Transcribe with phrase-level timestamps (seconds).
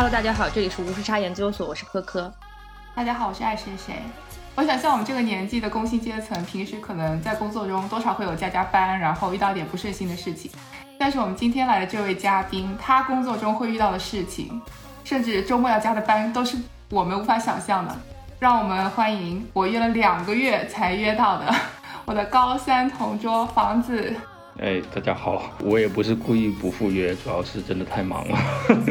[0.00, 2.32] Hello，大家好，这里是无时差研究所，我是科科。
[2.94, 3.96] 大家好，我是爱谁谁。
[4.54, 10.50] 我想像我们这个年纪的工薪阶层，平时可能在工作中多少会有加加班，然后遇到点不顺心的事情。
[10.98, 14.58] 但是我们今天来的这位嘉宾，他工作中会遇到的事情，
[15.04, 16.56] 甚至周末要加的班，都是
[16.88, 17.94] 我们无法想象的。
[18.38, 21.54] 让我们欢迎我约了两个月才约到的
[22.06, 24.16] 我的高三同桌房子。
[24.60, 28.38] 哎，大家好，我也不是故意不赴约，主要是真的太忙了。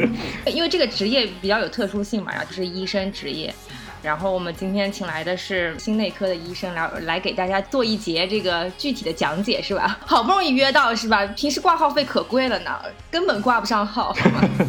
[0.52, 3.54] 因为这个职业比较有特殊性嘛，然后就是医生职业。
[4.02, 10.00] 然后我们今天请来的是心内科的医生来来给大家做一节这个具体的讲解，是吧？
[10.08, 11.24] 好不容易约到，是吧？
[11.28, 12.72] 平时挂号费可贵了呢，
[13.12, 14.16] 根本挂不上号。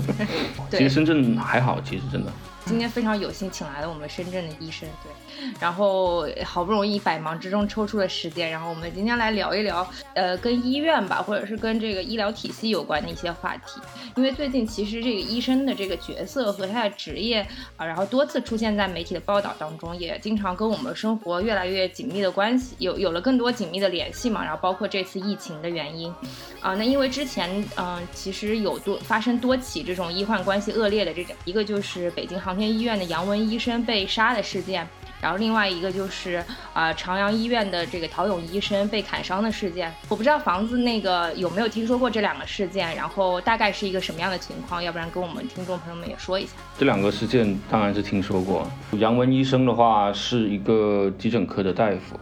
[0.71, 2.31] 其实深圳还好，其实真的。
[2.67, 5.11] 今天非常有幸请来了我们深圳的医生，对。
[5.59, 13.81] 然后好不容易百忙之中抽出了时间，然后我们今天来聊一聊，呃，跟医院吧，或者是跟这个医疗体系有关的一些话题。
[14.17, 24.43] 因为最近其实这个医生的这个角色和他的职业啊，然后多次出现在媒体的报道当中，也经常跟我们生活越来越紧密的关系，有有了更多紧密的联系嘛。
[24.43, 26.13] 然后包括这次疫情的原因，
[26.61, 34.87] 啊，那因为之前嗯，其实有多发生多起这种医患关系恶劣的这种，一个就是北京航天医院的杨文医生被杀的事件。
[35.21, 44.83] 然后另外一个就是啊，朝阳医院的这个陶勇医生被砍伤的事件，我不知道房子那个有没有听说过这两个事件，然后大概是一个什么样的情况？
[44.83, 46.53] 要不然跟我们听众朋友们也说一下。
[46.79, 48.67] 这两个事件当然是听说过。
[48.93, 52.19] 杨文医生的话是一个急诊科的大夫，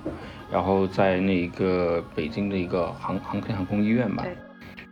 [0.50, 4.24] 然后在那个北京的一个航航天航空医院吧。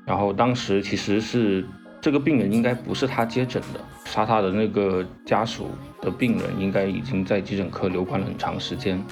[0.05, 1.67] 然后当时其实是。
[1.99, 5.69] 这个病人应该不是他接诊的，杀他的那个家属
[6.01, 9.03] 的病人应该已经在急诊科留观了很长时间，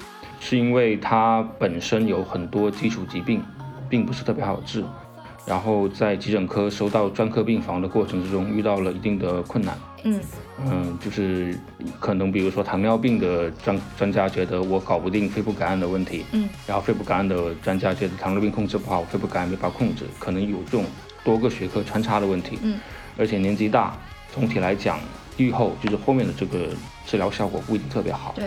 [0.41, 3.43] 是因为他本身有很多基础疾病，
[3.89, 4.85] 并不是特别好治，
[5.45, 10.21] 然后在急诊科收到专科病房的过程之中遇到了一定的困难，嗯。
[10.67, 11.59] 嗯，就是
[11.99, 20.85] 可能比如说糖尿病的专专家觉得我搞不定肺部感染的问题，嗯，然后肺部感染的专家觉得糖尿病控制不好，肺部感染没法控制，可能有这种。
[21.25, 22.79] 多个学科穿插的问题，嗯，
[23.17, 23.97] 而且年纪大，
[24.35, 24.99] 总体来讲，
[25.37, 26.71] 愈后就是后面的这个
[27.07, 28.33] 治疗效果不一定特别好。
[28.35, 28.45] 对，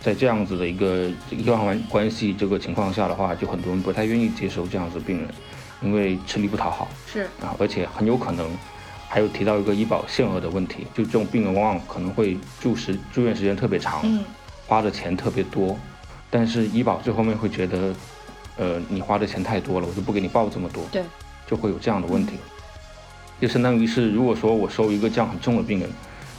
[0.00, 5.28] 在这样子的一个医患关关系这个情况下的话，就很多人不太愿意接受这样子病人，
[5.80, 6.88] 因为吃力不讨好。
[7.06, 8.50] 是啊，而且很有可能
[9.08, 14.22] 还有提到一个医保限额的问题，就这种病人往往可能会住时住院时间特别长，嗯，
[14.66, 15.74] 花的钱特别多，
[16.28, 17.94] 但是医保最后面会觉得，
[18.58, 20.84] 呃，你花的钱太多了，我就不给你报这么多。
[20.92, 21.02] 对。
[21.46, 22.34] 就会有这样的问题，
[23.40, 25.88] 就相当于是，如果说我收一个这样很重的病人，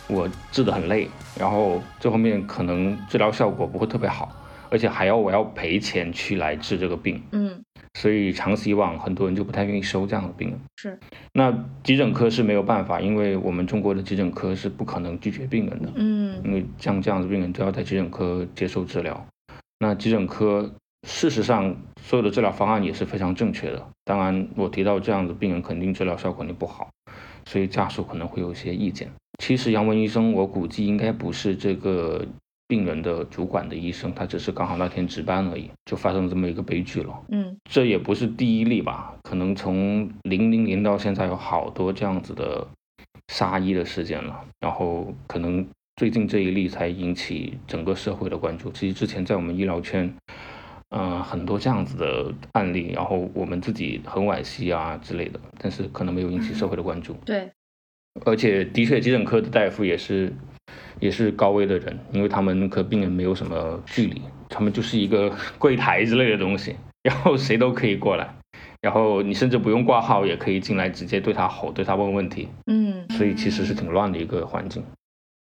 [0.08, 1.08] 我治得很累，
[1.40, 4.32] 然后这后面可能治疗效果不会特别好，
[4.70, 7.60] 而且还要我要赔钱去来治这个病，嗯，
[7.96, 10.60] 所以长此以往，很多人就不太愿意收这样的病人。
[10.78, 11.00] 是，
[11.34, 11.52] 那
[11.84, 19.26] 急诊科是没有办法，因为我们中国的急诊科是不可能拒绝病人的，嗯，因为像这样的病人都要在急诊科接受治疗，
[19.80, 20.72] 那急诊科。
[21.08, 23.88] 事实上，所有的治疗方案也是非常正确的。
[24.06, 26.90] 当然，我提到这样的病人，肯定治疗效果肯定不好，
[27.46, 29.10] 所以家属可能会有一些意见。
[29.40, 32.24] 其实杨文医生，我估计应该不是这个
[32.68, 37.20] 病人的主管的医生，他只是刚好那天值班而已，就发生这么一个悲剧了。
[37.30, 39.16] 嗯，这也不是第一例吧？
[39.24, 42.68] 可能从零零年到现在有好多这样子的
[43.30, 44.40] 杀医的事件了。
[44.60, 48.72] 然后可能最近这一例才引起整个社会的关注。
[48.72, 50.14] 其实之前在我们医疗圈。
[50.94, 57.14] 嗯，很多这样子的案例，然后我们自己很惋惜啊之类的，但是可能没有引起社会的关注。
[57.26, 57.50] 对，
[58.26, 60.34] 而且的确，急诊科的大夫也是
[61.00, 68.36] 也是高危的人，因为他们和病人没有什么距离，他们就是一个 柜台之类的东西，然后谁都可以过来，
[68.82, 72.50] 然后你甚至不用挂号也可以进来，直接对他吼，对他问问题。
[72.68, 74.84] 嗯，所以其实是挺乱的一个环境。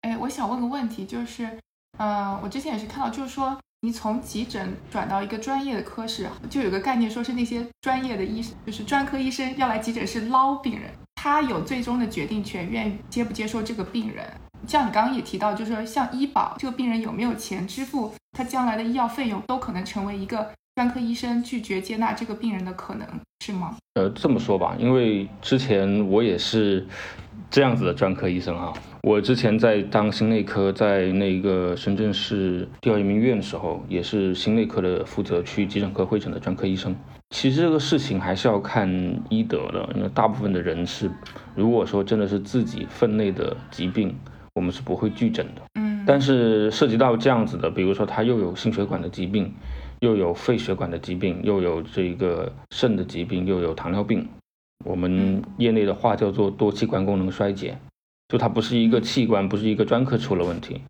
[0.02, 1.50] 哎，我想问个问题，就是，
[1.98, 3.58] 呃，我之前也是看到，就是说。
[3.86, 10.84] 你从急诊转到一个专业的科室，就有个概念，说是那些专业的医生，就是专科医生要来急诊室捞病人，
[11.16, 14.26] 他有最终的决定权，愿意接不接受这个病人。
[14.66, 23.06] 像你刚刚也提到，就是说像医保，这个病人有没有钱支付他将来的医药费用，都可能成为一个专科医生拒绝接纳这个病人的可能，
[23.46, 23.76] 是吗？
[23.96, 26.88] 呃，这么说吧，因为之前我也是。
[27.54, 28.74] 这样子的专科医生啊，
[29.04, 36.96] 我之前在当心内科，在那个深圳市第二人民医院的时候，也是心内科的负责去急诊科会诊的专科医生。
[37.30, 38.90] 其实这个事情还是要看
[39.30, 41.12] 医德的，因为大部分的人是，
[41.54, 44.16] 如果说真的是自己分内的疾病，
[44.56, 45.62] 我们是不会拒诊的。
[45.76, 49.54] 嗯，但是涉及到这样子的，比如说他又有心血管的疾病，
[50.00, 54.28] 又有肺血管的疾病，又有这个肾的疾病，又有糖尿病。
[54.84, 57.78] 我们业内的话叫做多器官功能衰竭，
[58.30, 60.82] 就它不是一个器官，不是一个专科出了问题。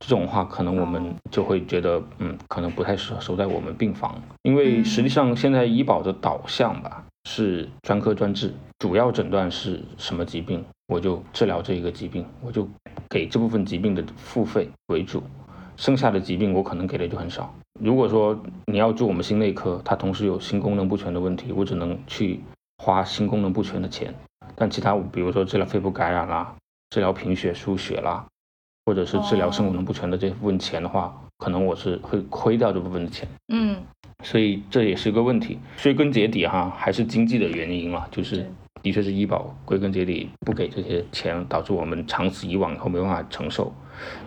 [0.00, 12.68] 这种话可能我们就会觉得，嗯，可能不太适合收在我们病房，因为实际上现在医保的导向吧是专科专治，主要诊断是什么疾病，我就治疗这一个疾病，我就
[13.08, 15.22] 给这部分疾病的付费为主，
[15.76, 17.54] 剩下的疾病我可能给的就很少。
[17.80, 22.40] 如果说你要住我们心内科，它同时有心功能不全的问题，我只能去
[22.78, 24.14] 花心功能不全的钱，
[24.54, 26.54] 但其他比如说治疗肺部感染啦，
[26.90, 28.24] 治疗贫血输血啦。
[28.86, 33.26] 或者是治疗肾功能不全的这部分钱的话，可能我是会亏掉这部分的钱。
[33.48, 33.78] 嗯，
[34.22, 35.58] 所以这也是个问题。
[35.82, 38.46] 归根结底哈，还是经济的原因嘛，就是
[38.82, 43.72] 的确是医保归根结底不给这些钱，导致我们长此以往以后没办法承受。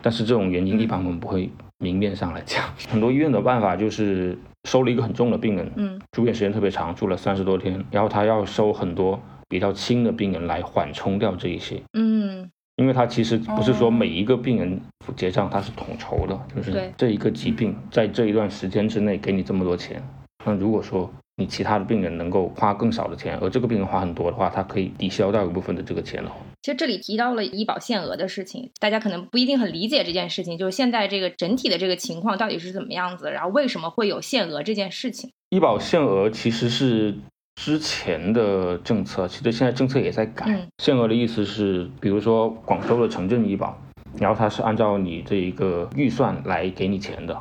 [0.01, 2.65] 但是这种原因一般我们不会明面上来讲。
[2.89, 4.35] 很多医院的办法就是
[4.67, 11.81] 收了一个很重的病人，嗯，住院时间特别长，住了三十多天，然后他要收很多比较轻的病人来缓冲掉这一些。
[11.93, 12.47] 嗯。
[12.75, 14.79] 因为他其实不是说每一个病人
[15.15, 19.99] 结账他是统筹的，就是这一个疾病在这一段时间之内给你这么多钱。
[20.45, 26.31] 那如果说你其他的病人能够花更少的钱，而这个病人花很多的话，他可以抵消掉一部分的这个钱了。
[26.61, 35.31] 其实这里提到了医保限额的事情，大家可能不一定很理解这件事情，就是现在这个整体的这个情况到底是怎么样子，然后为什么会有限额这件事情？
[35.49, 37.15] 医保限额其实是。
[37.59, 40.45] 之前的政策，其实现在政策也在改。
[40.77, 43.75] 限额的意思是，比如说广州的城镇医保，
[44.19, 47.35] 然后它是按照你这一个预算来给你钱的。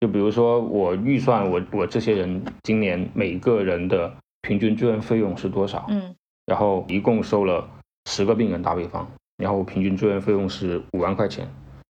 [0.00, 4.12] 就比如说我预算我我这些人今年每个人的
[4.42, 5.86] 平均住院费用是多少？
[5.88, 6.14] 嗯，
[6.44, 7.68] 然后一共收了
[8.04, 9.08] 十个病人，打比方，
[9.38, 11.48] 然后平均住院费用是五万块钱，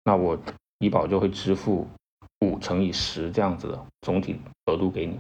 [0.05, 0.39] 那我
[0.79, 1.87] 医保就会支付
[2.41, 4.37] 五乘以十这样子的总体
[4.67, 5.19] 额度给你。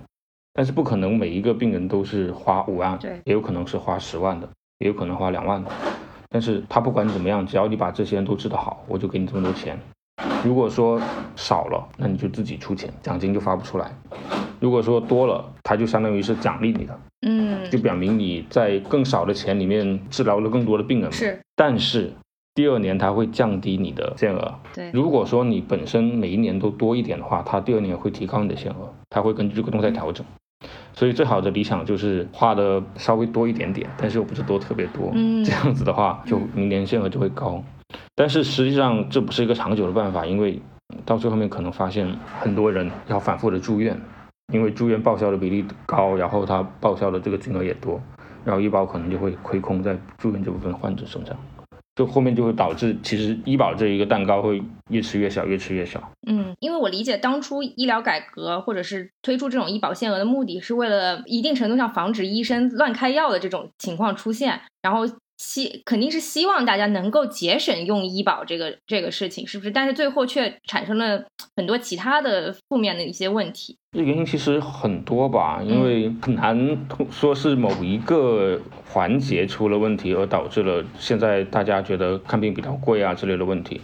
[0.54, 4.48] 但是不可能每一个病人都是花五万，对，也有可能是花十万的，
[4.78, 5.70] 也有可能花两万的。
[6.30, 9.78] 但是他不管怎么样，只要你把这些人都治得好，我就给你这么多钱。
[10.44, 11.00] 如果说
[11.36, 13.90] 少了，那你就自己出钱，奖金就发不出来。
[14.60, 21.10] 如果说多了，它就相当于是奖励你的，嗯，就表明你在更少的钱里面治疗了更多的病人。
[21.12, 22.12] 是，但是
[22.54, 24.54] 第二年它会降低你的限额。
[24.74, 30.26] 对，如果说你本身每一年都多一点的话，它第二年会提高你的限额，它会根据这个动态调整。
[30.92, 37.62] 所以最好的理想就是花的稍微多一点点，但是又不是多特别多，嗯，这样子的话就明年限额就会高。
[38.14, 40.60] 但是实际上这不是一个长久的办法，因为
[41.04, 42.06] 到最后面可能发现
[42.40, 43.98] 很多人要反复的住院，
[44.52, 48.00] 因为住院报销的比例高，然后他报销的这个金额也多，
[48.44, 51.36] 然后医保可能就会亏空在住院这部分患者身上。
[51.94, 56.00] 就后面就会导致，其实医保这一个蛋糕会越吃越小，越吃越小。
[56.28, 65.06] 嗯，因为我理解当初医疗改革或者是推出这种医保限额的目的是为了一定程度上防止医生乱开药的这种情况出现，然后。
[65.38, 69.70] 希肯定是希望大家能够节省用医保这个这个事情，是不是？
[69.70, 71.24] 但是最后却产生了
[71.56, 73.78] 很多其他的负面的一些问题。
[73.90, 76.78] 这原因其实很多吧，因为很难
[77.10, 83.80] 说是某一个环节出了问题而导致了现在大家觉得看病比较贵啊之类的问题。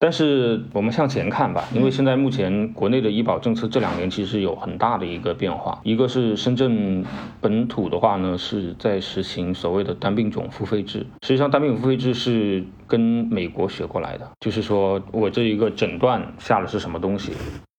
[0.00, 5.80] 但是我们向前看吧，因为现在目前国内的医保政策这两年其实有很大的一个变化。
[5.84, 7.04] 一个是深圳
[7.40, 11.06] 本土的话呢，是在实行所谓的单病种付费制。
[11.22, 17.32] 实际上，单病种付费制是跟美国学过来的，就是说我这一个诊断下的是什么东西，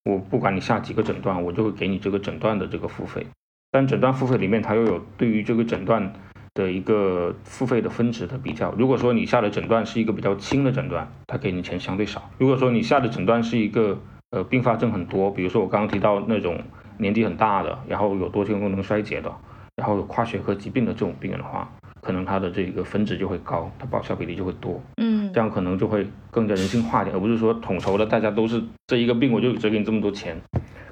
[0.07, 3.27] 我不管你下几个诊断，我就会给你这个诊断的这个付费。
[3.71, 6.13] 但诊断付费里面，它又有对于这个诊断。
[6.53, 13.95] 的一个付费的分值的比较，如果说你下的诊断是一个比较轻的诊断，他给你钱相对少；如果说你下的诊断是一个
[14.31, 16.59] 呃并发症很多，比如说我刚刚提到那种
[16.97, 19.31] 年纪很大的，然后有多性功能衰竭的，
[19.75, 21.71] 然后有跨学科疾病的这种病人的话，
[22.07, 30.39] 可能它的这个分值就会高，它报销比例就会多，嗯，这样可能就会更加人性化点，而不是说统筹的大家都是这一个病我就只给你这么多钱。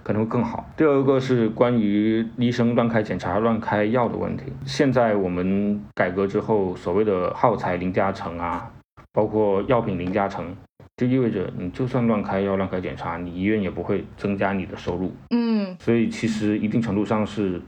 [0.04, 0.70] 可能会更好。
[0.78, 4.44] 第二个是关于医生乱开检查、乱开药的问题。
[4.64, 8.70] 现在我们改革之后，所谓的耗材零加成啊，
[9.12, 10.56] 包括药品零加成，
[10.98, 15.12] 就意味着你就算乱开药、乱开检查，你医院也不会增加你的收入。
[15.32, 17.60] 嗯，所以其实一定程度上是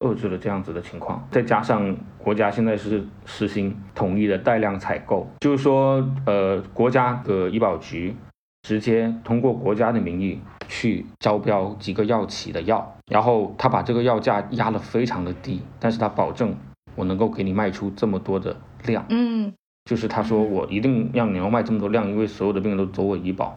[0.00, 1.26] 遏制了这样子的情况。
[1.30, 8.14] 再加上国家现在是实行统一的带量采购，就是说，呃，国家的医保局
[8.62, 10.40] 直接通过国家的名义。
[10.68, 16.56] 去招标几个药企的药，然后他把这个药价压得非常的低，但是他保证
[16.96, 19.52] 我能够给你卖出这么多的量，嗯，
[19.84, 23.56] 就是他说我一定让你要卖这么多量，因为所有的病人都走我医保，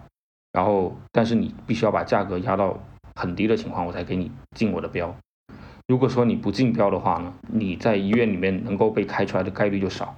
[0.53, 2.77] 然后但是你必须要把价格压到
[3.15, 5.15] 很低的情况，我才给你进我的标。
[5.89, 10.15] 如果说你不竞标的话呢，你在医院里面能够被开出来的概率就少，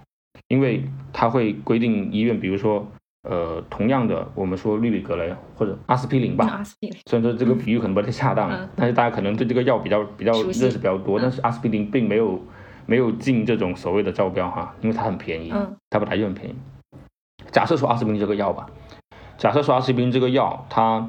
[0.49, 2.85] 因为它会规定医院，比如说。
[3.29, 6.97] 呃，同样的，我们说氯吡格雷或者阿司匹林吧，阿司匹林。
[7.07, 11.19] 虽然说这个比喻可能不太恰当，但是大家可能对这个药比较比较认识比较多。
[11.19, 12.41] 但是阿司匹林并没有
[12.87, 15.53] 没有进这种所谓的招标哈，因为它很便宜，
[15.91, 16.55] 它本来就很便宜。
[17.51, 18.65] 假设说阿司匹林这个药吧，
[19.37, 21.07] 假设说阿司匹林这个药它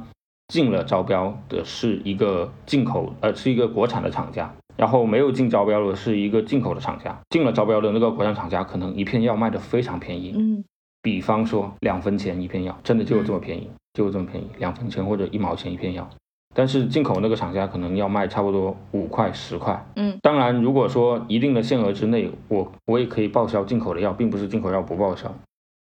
[0.53, 10.63] 进了招标的是一个进口呃是一个国产的厂家，然后没有进招标的是一个进口的厂家，进了招标的那个国产厂家可能一片药卖的非常便宜，嗯。
[11.01, 16.07] 比方说两分钱一片药，真的就有这么便宜，就有这么便宜，两分钱或者一毛钱一片药。
[16.55, 19.83] 但是进口那个厂家可能要卖差不多五块十块。
[19.97, 25.35] 嗯，当然如果说一定的限额之内，我我也可以报销进口的药，并不是进口药不报销，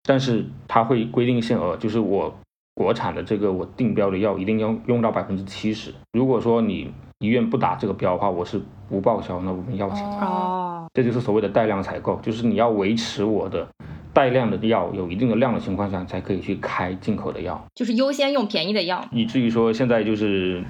[0.03, 2.34] 但是它会规定限额，就是我
[2.74, 5.94] 国产的这个我定标的药一定要用到百分之七十。
[6.12, 10.18] 如果说你医院不打这个标的话，我是不报销那部分药钱的。
[10.25, 13.68] 哦，这就是所谓的带量采购，就是你要维持我的。
[14.13, 20.63] 带量的药有一定的量的情况下，才可以去开进口的药，就是优先用便宜的药，以至于说现在就是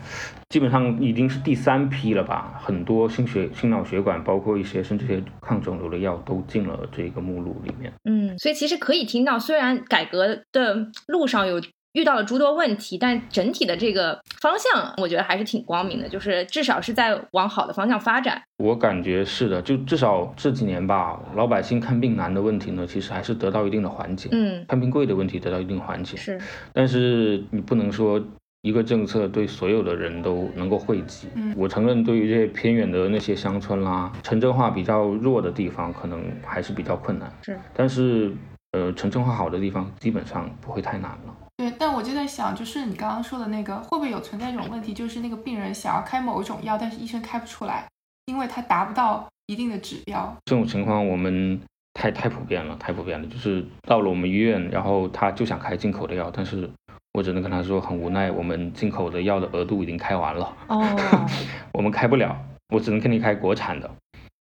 [0.47, 7.91] 基本上已经是第三批了吧，很多心血、心脑血管，包括一些甚至些抗肿瘤的药都进了这个目录里面。
[8.05, 11.61] 嗯，所以其实可以听到，虽然改革的路上有。
[11.93, 18.41] 遇到了诸多问题，但整体的这个方向，我觉得还是挺光明的，就是至少是在往好的方向发展。
[18.57, 24.29] 我感觉是的，就至少这几年吧，老百姓看病难的问题呢，其实还是得到一定的缓解。
[24.31, 26.17] 嗯，看病贵的问题得到一定缓解。
[26.17, 26.39] 是，
[26.73, 28.19] 但是你不能说
[28.63, 31.27] 一个政策对所有的人都能够惠及。
[31.35, 37.31] 嗯，我承认，对于这些偏远的那些乡村啦、城镇化比较弱的地方，可能还是比较困难。
[37.43, 38.33] 是，但是
[38.71, 41.35] 呃，城镇化好的地方，基本上不会太难了。
[41.63, 44.93] 对，但我就在想，就是你刚刚说的那个，会不会有存在一种问题？
[44.93, 47.87] 就是那个病人想要开某一种药，但是医生开不出来，
[48.25, 50.35] 因为他达不到一定的指标。
[50.43, 51.57] 这种情况我们
[51.93, 53.25] 太太普遍了，太普遍了。
[53.29, 56.69] 就是到了我们医院，然后他就想开进口的药，但是
[57.13, 60.85] 我只能跟他说很无奈，我们进口的药的额度已经开完了，哦，
[61.71, 62.37] 我们开不了，
[62.73, 63.89] 我只能给你开国产的。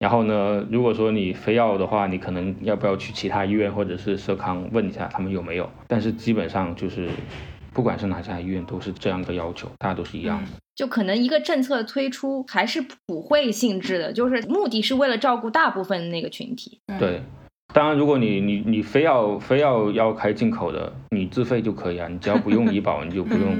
[0.02, 5.70] 然后呢，如果说你非要的话，你可能要不要去其他医院或者是社康问一下他们有没有？
[5.86, 7.08] 但是基本上就是，
[7.72, 10.50] 不管是哪家医院都是这样的要求，大家都是一样的。
[10.74, 16.80] 就可能一个政策推出还是普惠性质的，就是目的是为了照顾大部分那个群体。
[16.98, 17.22] 对，
[17.72, 23.56] 当然如果你你你非要非要要开进口的，你自费就可以啊，你只要不用医保，你就不用。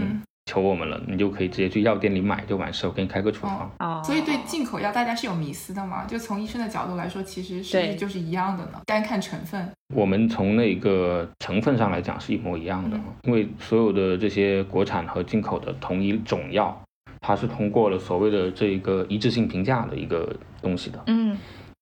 [0.52, 3.70] 求我们了，你就可以直接去药店里买就完事，我给你开个处方。
[3.78, 6.04] 哦，所以对进口药大家是有迷思的嘛？
[6.04, 8.80] 就从医生的角度来说，其实是不是就是一样的呢？
[8.84, 16.78] 单看成分，我们从那个成分上来讲是一模一样的，因为所有的这些国产和进口的同一种药，
[17.20, 21.02] 它是通过了所谓的这个一致性评价的一个东西的。
[21.06, 21.34] 嗯，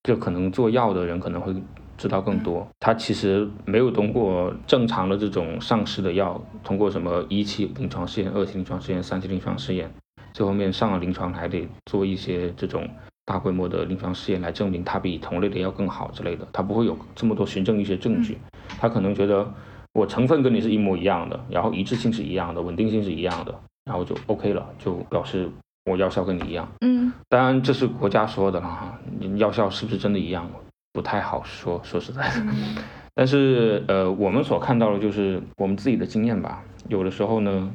[0.04, 1.52] 就可能做药的人可能会。
[2.00, 9.92] 知道更多，它其实没有通过正常的这种上市的药，通过什么一期临床试验、二期临床试验、三期临床试验，
[10.32, 12.88] 最后面上了临床还得做一些这种
[13.26, 18.38] 大规模的临床试验来证明它比同类的药更好之类的，它不会有这么多循证一些证据，
[18.80, 19.52] 他可能觉得
[19.92, 23.54] 我成分跟你是一模一样的，然后一致性是一样的，稳定性是一样的，
[23.84, 25.50] 然后就 OK 了，就表示
[25.84, 26.66] 我药效跟你一样。
[26.80, 28.98] 嗯，当然这是国家说的了哈，
[29.36, 30.50] 药效是不是真的一样？
[30.92, 32.42] 不太好说，说实在的，
[33.14, 36.64] 但是呃，我们所看到的就是我们自己的经验吧。
[36.88, 37.70] 有的时候呢，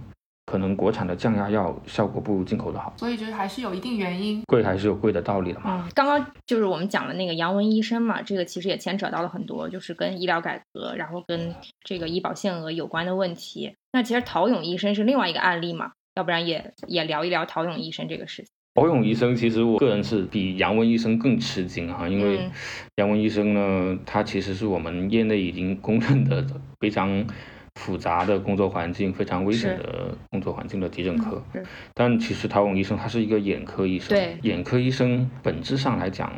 [0.45, 5.85] 可能国产的降压药效果不如进口的好，所以就是还是有一定原因，贵还是有贵的道理的嘛。
[5.85, 13.75] 嗯，刚刚就是我们讲了那个杨文医生嘛，这个其实也牵扯到了很多，就是跟医疗改革，然后跟这个医保限额有关的问题。
[13.93, 18.51] 那其实陶勇医生是另外一个案例嘛，要不然也也聊一聊陶勇医生这个事情。
[18.75, 22.49] 陶勇医生，其实我个人是比杨文医生更吃惊哈，因为
[22.97, 26.45] 杨文医生呢，他其实是我们业内已经公认的
[26.81, 27.25] 非常
[27.75, 31.41] 复杂的工作环境、非常危险的工作环境的急诊科。
[31.93, 36.29] 但其实陶勇医生他是一个眼科医生，眼科医生本质上来讲，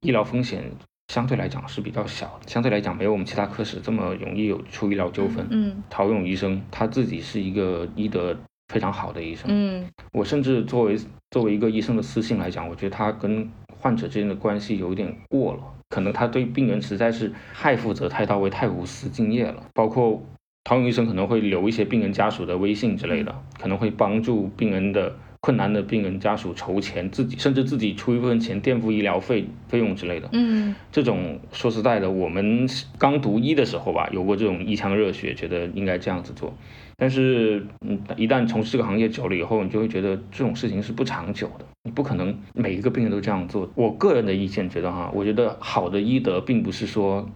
[0.00, 0.64] 医疗风险
[1.08, 5.46] 相对来讲是比较小，相对来讲没有我们其他科室这么容易有出医疗纠纷。
[5.50, 8.34] 嗯，陶勇医生他自己是一个医德。
[8.68, 10.98] 非常好的医生，嗯，我甚至作为
[11.30, 19.62] 作为一个医生的私信来讲，我觉得他跟患者之间的关系有点过了，可能他对病人实在是太负责、太到位、太无私敬业了。
[19.74, 20.22] 包括
[20.64, 30.28] 陶勇医生可能会留一些病人家属的微信之类的，可能会帮助病人的困难的病人家属筹钱，自己甚至自己出一部分钱垫付医疗费费用之类的。
[30.32, 32.66] 嗯，这种说实在的，我们
[32.96, 36.54] 刚读医的时候吧，有过这种一腔热血，觉得应该这样子做。
[36.96, 41.64] 但是，嗯，一旦从事这个行业久了以后，你就会觉得这种事情是不长久的。
[41.82, 43.68] 你不可能每一个病人都这样做。
[43.74, 47.28] 我个人的意见觉得哈，我觉得好的医德并不是说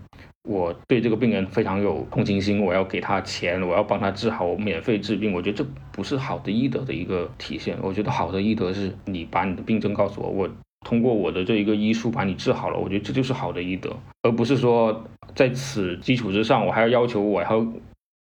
[0.49, 5.33] 我对这个病人非常有同情心，我要给他钱，我要帮他治好，我免费治病。
[5.33, 7.77] 我觉得这不是好的医德的一个体现。
[7.83, 10.51] 我觉得好的医德是你把你的病症告诉我，我
[10.87, 12.79] 通过我的这一个医术把你治好了。
[12.79, 17.67] 我觉得这就是好的医德，而不是说在此基础之上，我还要要求我还要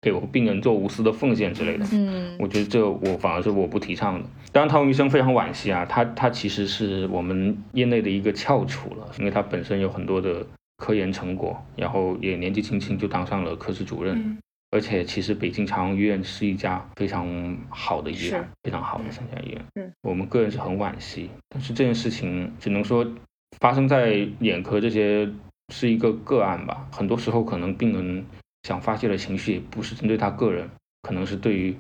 [0.01, 1.86] 给我病人做无私的奉献之类的。
[1.91, 4.27] 嗯，我觉得这我反而是我不提倡的。
[4.51, 10.46] 当然，汤医生非常惋惜啊，他他其实是我们业内的一个翘楚了，因为他本身有很多的。
[10.77, 14.39] 科研成果，然后也年纪轻轻就当上了科室主任，
[14.72, 19.62] 而且其实北京朝阳医院是一家非常好的医院，非常好的三甲医院。
[19.75, 23.05] 嗯，我们个人是很惋惜，但是这件事情只能说
[23.60, 25.29] 发生在眼科这些
[25.72, 26.88] 是一个个案吧。
[26.91, 28.25] 很多时候可能病人
[28.63, 30.70] 想发泄的情绪也不是针对他个人，
[31.01, 31.75] 可能是对于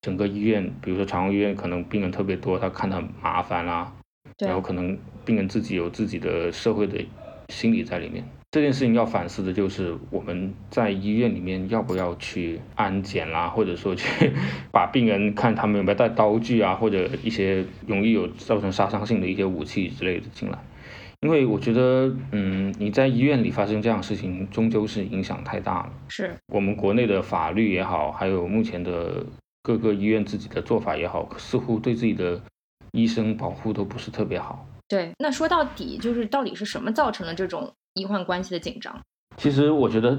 [0.00, 3.92] 整个医院，比如说朝阳医院可能病人特别多，他看他麻烦啦，
[4.38, 7.04] 然后可能病人自己有自己的社会的
[7.48, 8.24] 心理在里面。
[8.52, 14.32] 这件事情要反思的就是我们在医院里面要不要去安检啦，或者说去
[14.72, 20.58] 把病人看他们有没有带刀具啊，或者一些容易有造成杀伤性的一些武器之类的进来。
[21.20, 25.92] 因为我觉得，嗯，你在医院里发生这样的事情，终究是影响太大了。
[26.08, 29.24] 是我们国内的法律也好，还有目前的
[29.62, 32.40] 各个医院自己的做法也好，似乎对自己的
[32.92, 34.66] 医生保护都不是特别好。
[34.88, 37.72] 对，那说到底就是到底是什么造成了这种？
[37.94, 39.00] 医患关系的紧张，
[39.36, 40.16] 其实我觉得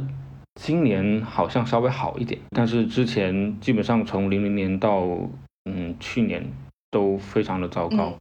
[0.55, 5.07] 今年好像稍微好一点，但是之前基本上从零零年到
[5.63, 6.45] 嗯去年
[6.91, 8.13] 都非常的糟糕。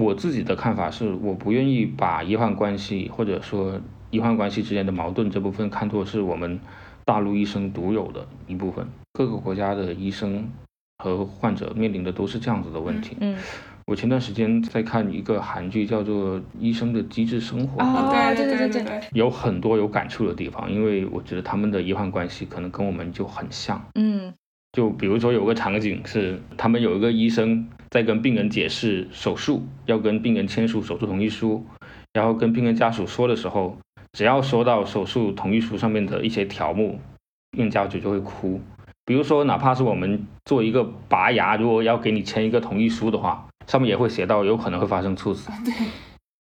[0.00, 6.58] 我自己的看法是，我不愿意把医患关系或者说医患关系之间的矛盾这部分看作是我们
[7.04, 10.48] 大陆医生独有的一部分，各个国家的医生
[11.04, 13.16] 和患者面临的都是这样子的问题。
[13.20, 13.36] 嗯。
[13.88, 17.80] 我前段时间在看一个韩剧，叫做《医生的机智生活》。
[17.86, 23.80] 哦，对对对对对，有很多有感触的地方，因为我觉得他们的医患关系可能跟我们就很像。
[23.94, 24.34] 嗯，
[24.72, 31.64] 就比如说有个场景是，他们有一个医生在跟病人解释手术，要跟病人签署手术同意书，
[32.12, 33.76] 然后跟病人家属说的时候，
[34.12, 36.98] 只要说到手术同意书上面的一些条目，
[37.50, 38.60] 病人家属就会哭。
[39.04, 43.46] 比如说，哪怕是我们做一个拔牙，如果要给你签一个同意书的话。
[43.66, 45.74] 上面也会写到有可能会发生猝死，对，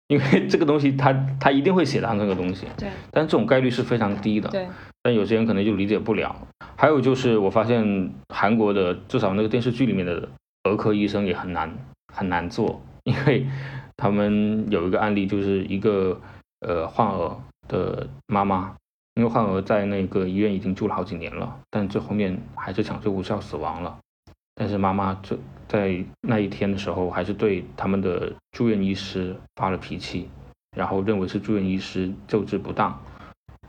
[0.07, 4.67] 因为这个东西它它一定会写上这个东西，对，但是这种概率是非常低的，对，
[5.03, 6.35] 但有些人可能就理解不了。
[6.75, 10.27] 还有就是我发现韩国的至少那个电视剧里面的
[10.63, 11.73] 儿科医生也很难
[12.13, 13.45] 很难做， 因为
[13.97, 16.19] 他们有一个案例就是一个
[16.61, 18.75] 呃患儿的妈妈，
[19.15, 23.97] 因为患儿在那个医院已经住了好几年了，但最后面还是抢救无效死亡了。
[24.55, 30.29] 但是妈妈这在那一天的时候，还是对他们的住院医师发了脾气，
[30.77, 32.97] 然后认为是住院医师救治不当，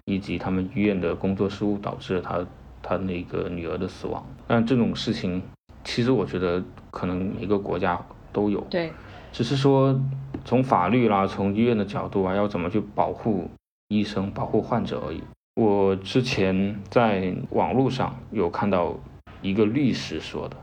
[0.04, 2.46] 以及他们医院的工作失误导致了他
[2.82, 4.24] 他那个女儿的死亡。
[4.46, 5.42] 但这种事情，
[5.84, 8.00] 其实我觉得可能每个国家
[8.32, 8.90] 都有，对，
[9.30, 10.00] 只是说
[10.44, 13.50] 从法律啦，从医院的角度啊，要怎么去保护
[13.88, 15.22] 医生、保护患者而已。
[15.56, 18.94] 我之前在网络上有看到
[19.42, 20.56] 一个律师说的。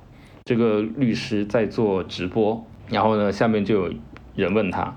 [0.44, 3.94] 这个律师在做直播，然后呢，下面就有
[4.36, 4.94] 人问他，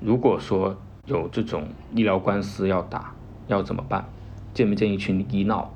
[0.00, 3.14] 如果说有这种医疗官司要打，
[3.46, 4.04] 要怎么办？
[4.54, 5.70] 建不建议去医闹？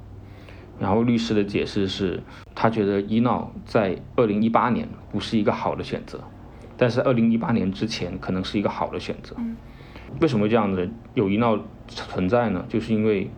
[0.80, 2.20] 然后律师的解释是，
[2.54, 6.18] 他觉得医闹在二零一八年不是一个好的选择，
[6.76, 9.36] 但是二零一八年之前可能是一个好的选择。
[10.20, 12.64] 为什么这样子有医闹存在呢？
[12.68, 13.30] 就是因为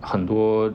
[0.00, 0.72] 很多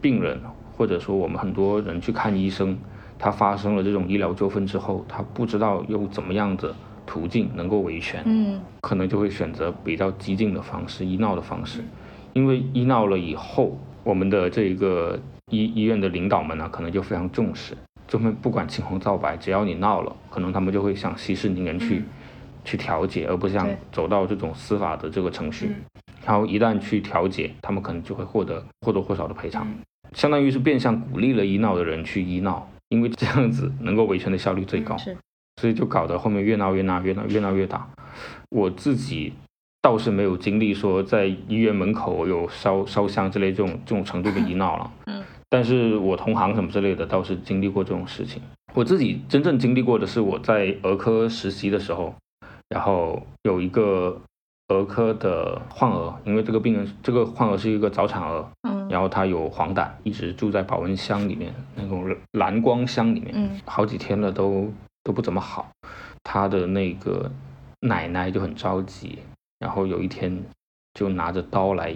[0.00, 0.40] 病人，
[0.76, 2.76] 或者说我们很多人去看医生。
[3.18, 6.74] 他发生了这种医疗纠纷之后，他不知道用怎么样的
[7.06, 11.84] 途径能够维权，嗯，可能就会选择比较激进的方式，医闹的方式。
[12.32, 15.20] 因为医闹了以后，我们的这个
[15.52, 17.76] 医医院的领导们呢，可能就非常重视，
[18.08, 22.02] 就会不管青红皂白，只要你闹了，可能他们就会想息事宁人去
[22.64, 25.76] 去调解，而不是想走到这种司法的这个程序。
[26.26, 29.66] 然后一旦去调解，他们可能就会获得或多或少的赔偿，
[30.12, 32.68] 相当于是变相鼓励了医闹的人去医闹。
[32.88, 35.16] 因为这样子能够维权的效率最高，是。
[35.60, 37.88] 所以就搞得后面越闹越闹越闹越闹越大。
[38.50, 39.32] 我自己
[39.80, 45.21] 倒是没有经历说在医院门口有烧烧香之类这种这种程度的医闹了，嗯，
[45.52, 48.40] 但是我同行什么之类的倒是经历过这种事情。
[48.72, 52.14] 我自己真正经历过的是我在儿科实习的时候，
[52.70, 54.18] 然后有一个
[54.68, 58.88] 儿科的患儿，因为这个病人这个患儿是一个早产儿，嗯。
[58.88, 65.70] 然后他有黄疸，一直住在保温箱里面，那种蓝光箱里面，嗯，好几天了都都不怎么好。
[66.22, 67.30] 他的那个
[67.80, 69.18] 奶奶就很着急，
[69.58, 70.42] 然后有一天
[70.94, 71.94] 就拿着刀来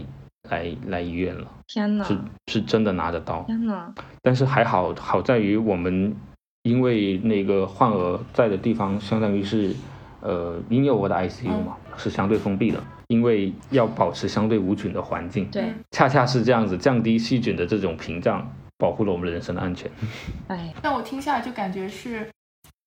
[0.50, 1.46] 来来医院了。
[1.66, 3.42] 天哪，是是真的拿着刀。
[3.42, 3.92] 天哪！
[4.22, 6.14] 但是还好，好在于我们
[6.62, 9.74] 因为那个患儿在的地方，相当于是
[10.20, 15.48] 呃婴幼儿的 ICU 嘛，是相对封闭的，因为要保持相对无菌的环境。
[15.50, 19.90] 对，恰恰是这样子，降低细菌的这种屏障，保护了我们人身的安全。
[20.48, 22.28] 哎，但我听下来就感觉是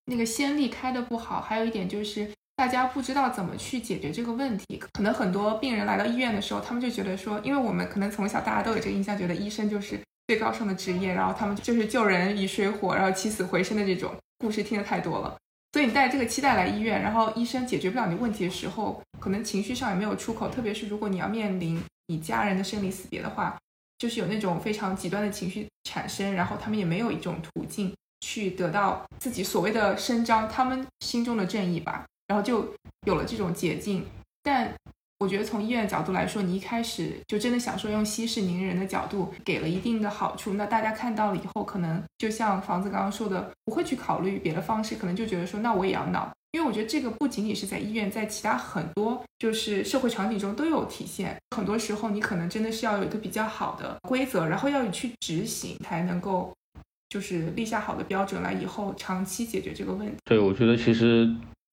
[0.06, 2.28] 那个先例开的不好，还有一点就是
[2.60, 4.66] 大家不知道怎么去解决这个问题。
[4.92, 15.38] 可能很多病人来到医院的时候，他们就觉得说，因为我们可能从小大家都有这个印象，觉得医生就是最高尚的职业，然后他们就是救人于水火，然后起死回生的这种故事听得太多了。
[15.72, 20.50] 所以你带着这个期待来医院，然后医生解决不了你问题的时候，可能情绪上也没有出口。
[20.50, 23.58] 特别是如果你要面临你家人的生离死别的话，
[23.98, 32.66] 就是有那种非常极端的情绪产生，然后他们也没有一种途径去得到自己所谓的伸张他们心中的正义吧，然后就
[33.06, 34.06] 有了这种捷径。
[34.42, 34.74] 但
[35.20, 46.32] 我觉得从医院的角度来说，你一开始就真的想说用息事宁人的角度给了一定的好处，那大家看到了以后，可能就像房子刚刚说的，不会去考虑别的方式，可能就觉得说那我也要闹。
[46.54, 51.36] 因为我觉得这个不仅仅是在医院，在其他很多就是社会场景中都有体现。
[51.54, 56.56] 很多时候你可能真的是要有一个比较好的规则，然后要去执行，才能够
[57.10, 60.16] 就是立下好的标准来以后长期解决这个问题。
[60.24, 61.30] 对，我觉得其实。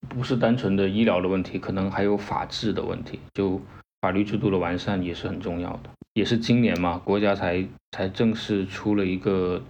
[0.08, 3.60] 不是单纯的医疗的问题，可能还有法治的问题，就
[4.00, 5.90] 法律制度的完善也是很重要的。
[6.14, 9.62] 也是今年嘛，国家才才正式出了一个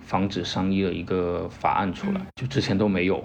[0.00, 3.24] 防止伤医的一个法案出来，就之前都没有。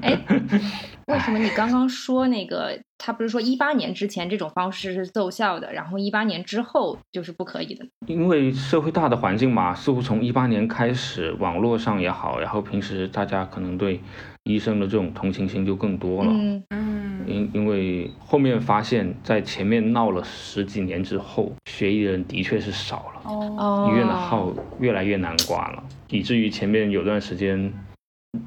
[0.00, 0.18] 哎，
[1.08, 7.86] 为什么你刚刚说那个他不是说一八年之前这种方式是奏效的，然后一八年之后就是不可以的？
[8.06, 14.00] 因为社会大的环境嘛，似乎从一八年开始，网络上也好，然后平时大家可能对。
[14.46, 16.62] 医生的这种同情心就更多了，嗯。
[16.70, 27.72] 嗯，因因为后面发现，在前面闹了十几年之后，学医的人的确是少了，哦，医院的号越来越难挂了，以至于前面有段时间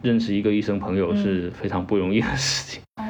[0.01, 3.03] 认识一个医生朋友是非常不容易的事情，哦，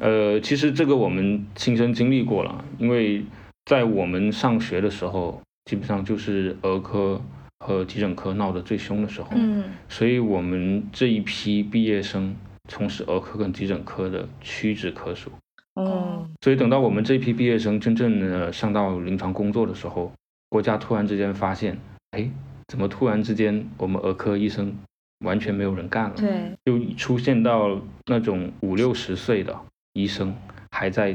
[0.00, 3.22] 呃，其实这个我们亲身经历过了，因为
[3.66, 7.20] 在我们上学的时候，基本上就是儿科。
[7.60, 12.34] 和急诊科闹得最凶的时候，嗯，所以我们这一批毕业生
[12.68, 15.30] 从事儿科跟急诊科的屈指可数，
[15.74, 20.10] 哦，所以等到我们这一批毕业生真正的上到临床工作的时候，
[20.48, 21.78] 国家突然之间发现，
[22.12, 22.28] 哎，
[22.68, 24.74] 怎么突然之间我们儿科医生
[25.24, 26.16] 完全没有人干了？
[26.16, 29.54] 对，就出现到那种五六十岁的
[29.92, 30.34] 医生
[30.70, 31.14] 还在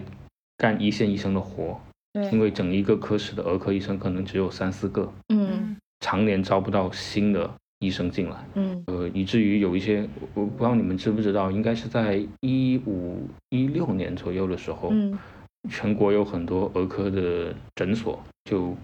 [0.57, 1.81] 干一线医生的活，
[2.13, 5.74] 对，因为整一个科室的儿科医生可能只有三四个，嗯。
[6.05, 15.17] 常年招不到新的医生进来，嗯，呃，以至于有一些，我不知道你们知不知道，应该是在一五一六年左右的时候，嗯，
[15.67, 18.77] 全国有很多儿科的诊所就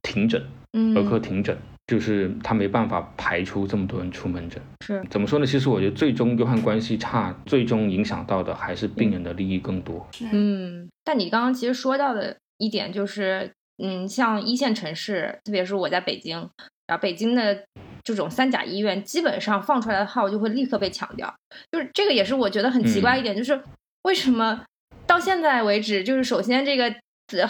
[0.00, 1.54] 停诊，嗯，儿科停诊，
[1.88, 5.04] 就是他没办法排出这么多人出门诊，是。
[5.10, 5.44] 怎么说呢？
[5.44, 13.52] 其实我觉得最终约翰关系差，最终影响到的还是病人的利益更多，嗯，但你刚刚其实说到的一点就是。
[13.84, 16.38] 嗯，像一线城市，特别是我在北京，
[16.86, 17.64] 然后北京的
[18.04, 21.34] 这种三甲医院，基本上放出来的号就会立刻被抢掉。
[21.72, 23.60] 就是这个也是我觉得很奇怪一点，就是
[24.02, 24.62] 为什么
[25.04, 26.94] 到现在为止，就是首先这个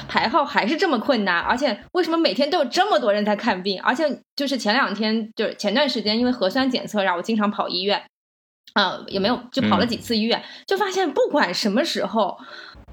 [0.08, 3.78] 排号还是这么困难，而且为什么每天都有这么多人在看病？
[3.82, 8.02] 而且就是前两天，就是前段时间，因为核酸检测，让我经常跑医院，
[8.72, 12.38] 啊，也没有就跑了几次医院，就发现不管什么时候，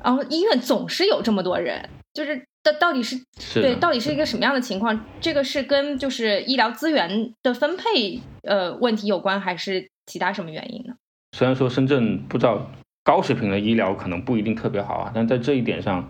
[0.04, 2.46] 然后医院总是有这么多人，就是。
[2.62, 3.16] 到到底是
[3.54, 5.06] 对，到底是一个什么样的情况？
[5.22, 10.94] 这个是跟就是医疗资源的分配呃问题有关，还是其他什么原因呢？
[11.38, 12.70] 虽然说深圳不知道
[13.04, 16.10] 高水平的医疗可能不一定特别好啊，但在这一点上，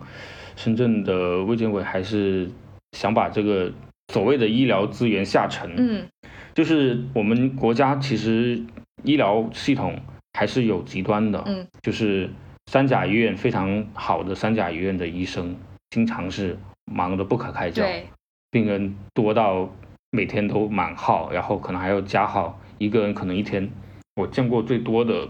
[0.56, 2.50] 深圳的卫健委还是
[2.92, 3.72] 想把这个
[4.12, 5.72] 所谓的医疗资源下沉。
[5.76, 6.08] 嗯，
[6.54, 8.60] 就是我们国家其实
[9.04, 9.96] 医疗系统
[10.32, 11.42] 还是有极端的。
[11.46, 12.28] 嗯，就是
[12.66, 15.56] 三甲医院非常好的三甲医院的医生。
[15.90, 17.84] 经常是忙得不可开交，
[18.50, 19.68] 病人多到
[20.10, 22.58] 每天都满号，然后可能还要加号。
[22.78, 23.68] 一个人可能一天，
[24.16, 25.28] 我见过最多的，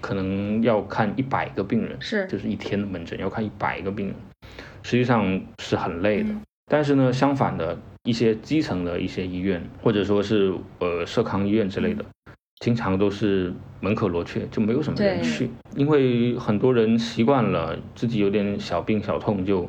[0.00, 4.14] 可能要看一百个病人，是就是一天的门诊要看一百个病人，
[4.82, 6.30] 实际上是很累的。
[6.66, 12.04] 但是呢，相反的一些基层的一些医院，或者说是呃社康医院之类的，
[12.60, 19.68] 经常都是门可罗雀，就没有什么人去，因为很多人习惯了自己有点小病小痛就。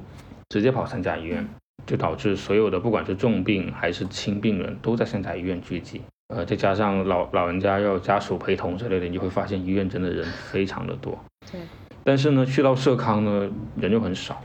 [0.49, 1.47] 直接跑三甲医院，
[1.85, 6.01] 就导致所有的不管是重病还是轻病人都在三甲医院聚集。
[6.33, 11.17] 呃，再加上老老人家要家属陪同之类的，你就会发现医院真的人非常的多。
[11.51, 11.61] 对。
[12.03, 14.41] 但是呢，去到社康呢，人又很少，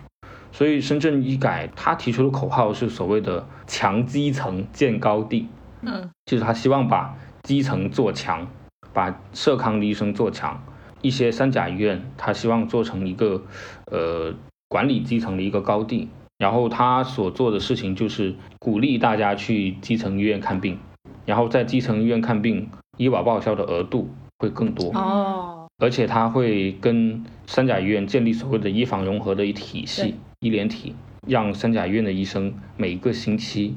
[0.51, 5.49] 所以深圳医改他提出的口号是所谓的强基层建高地，
[5.83, 8.49] 嗯，就是他希望把基层做强，
[8.93, 10.61] 把社康的医生做强。
[11.03, 13.43] 一些三甲医院，他希望做成一个
[13.87, 14.33] 呃
[14.73, 16.09] 管理基层的一个高地。
[16.39, 20.79] 然后他所做的事情就是鼓励大家去基层医院看病，
[21.27, 24.09] 然后在基层医院看病，医保报销的额度
[24.39, 25.69] 会更多哦。
[25.77, 30.95] 而且他会跟三甲医院建立所谓的医防融合的一体系、医联体，
[31.29, 33.77] 让三甲医院的医生每一个星期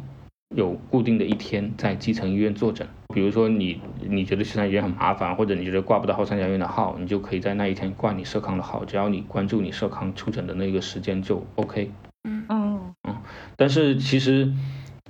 [0.56, 2.88] 有固定的一天在基层医院坐诊。
[3.16, 11.90] 比如说你你觉得三甲医院很麻烦，或者你觉得挂不到三甲医院的号，你就可以在那一天挂你社康的号，只要你关注你社康出诊的那个时间就 OK。
[12.26, 13.16] 嗯嗯嗯，
[13.56, 14.52] 但是其实，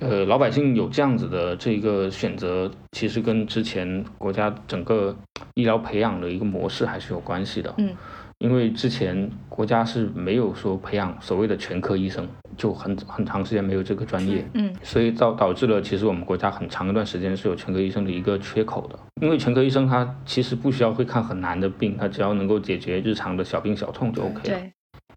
[0.00, 5.16] 呃，老百姓有这样子的这个选择，其实跟之前国家整个
[5.54, 7.74] 医疗培养的一个模式还是有关系的。
[7.78, 7.90] 嗯，
[8.38, 14.46] 因为之前国家是没有说培养所谓的全科医生，就很很长时间没有这个专业。
[14.54, 18.98] 嗯，所以导导致了其实我们国家很长一段时间是有全科医生的一个缺口的。
[19.22, 24.60] 因为全科医生他其实不需要会看很难的病，他只要能够解决日常的小病小痛就 OK 了。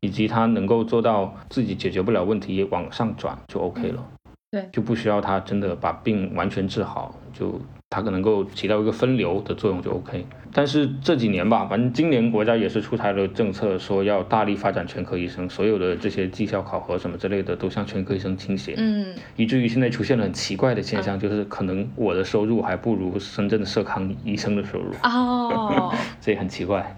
[0.01, 4.01] 以及他能够做到自己解决不了问题往上转就 OK 了，
[4.49, 10.25] 对，就不需要他真的把病完全治好，就他可能够起到一个分流的作用就 OK。
[10.51, 26.95] 但是这几年吧，反正今年国家也是出台了政策，说要大力发展全科医生，所有的这些绩效考核什么之类的都向全科医生倾斜，嗯，以至于现在出现了很奇怪的现象，就是可能我的收入还不如深圳的社康医生的收入哦， 这也很奇怪。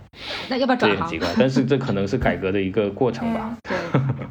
[0.49, 0.97] 那要不要转行？
[0.97, 3.57] 这很奇怪，但是这可能是改革的一个过程吧。
[3.63, 3.77] 对。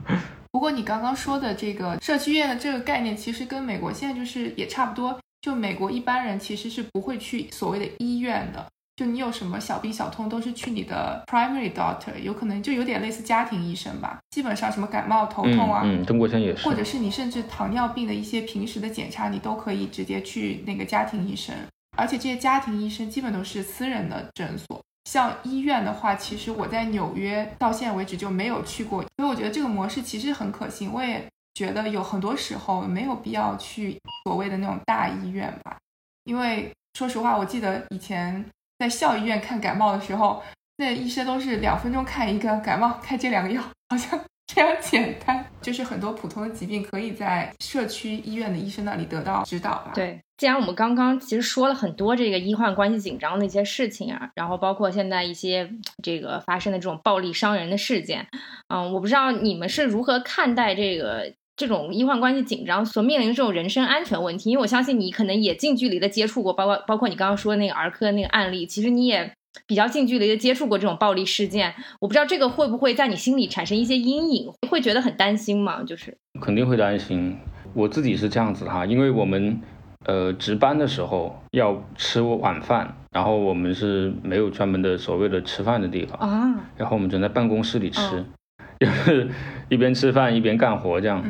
[0.51, 5.19] 不过你刚刚说的这个社区医院的这个概念，其实跟美国现在就是也差不多。
[5.41, 14.19] 就美国一般人其实是不会去所谓的医院的，就你有什么小病小痛都是去你的 primary doctor，有可能就有点类似家庭医生吧。
[14.31, 21.55] 基本上什么感冒头痛啊，嗯，中国现在也是，或者是你甚至糖尿病的一些平时的检查，你都可以直接去那个家庭医生。
[21.97, 24.81] 而且这些家庭医生基本都是私人的诊所。
[25.05, 30.93] 像医院的话，其实我在纽约到现在为止就没有去过，所以我觉得这个模式其实很可行。
[30.93, 35.77] 我也觉得有很多时候没有必要去所谓的那种大医院吧，
[36.25, 38.45] 因为说实话，我记得以前
[38.79, 40.43] 在校医院看感冒的时候，
[40.77, 44.21] 那医生都是两分钟看一个感冒，开这两个药，好像。
[44.53, 49.93] 这样简单，就是很多普通的疾病可以在社区医院的医生那里得到指导吧。
[49.95, 55.71] 对，既然我们刚刚其实说了很多这个医患关系紧张的一些事情啊，然后包括现在一些
[56.03, 58.27] 这个发生的这种暴力伤人的事件，
[58.67, 64.51] 嗯，我不知道你们是如何看待这个这种医患关系紧张所面临的这种人身安全问题？
[64.51, 69.31] 因为我相信你可能也近距离的接触过，包括包括你刚刚说的那个儿科那个案例，其实你也。
[69.67, 75.83] 比较近距离的接触过这种暴力事件，我不知道这个会不会在你心里产生一些阴影，会觉得很担心吗？
[75.83, 77.37] 就是肯定会担心，
[77.75, 79.61] 我自己是这样子哈，因为我们
[80.05, 88.25] 呃值班的时候要吃晚饭，然后我们是没有专门的所谓的吃饭的地方啊，然后我们只能在办公室里吃，
[88.79, 89.29] 就是
[89.69, 91.25] 一边吃饭一边干活这样。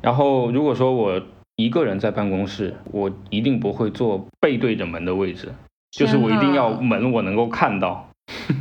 [0.00, 1.20] 然后如果说我
[1.56, 5.48] 一个人在办公室，我一定不会坐背对着门的位置。
[5.90, 8.10] 就是我一定要门我能够看到，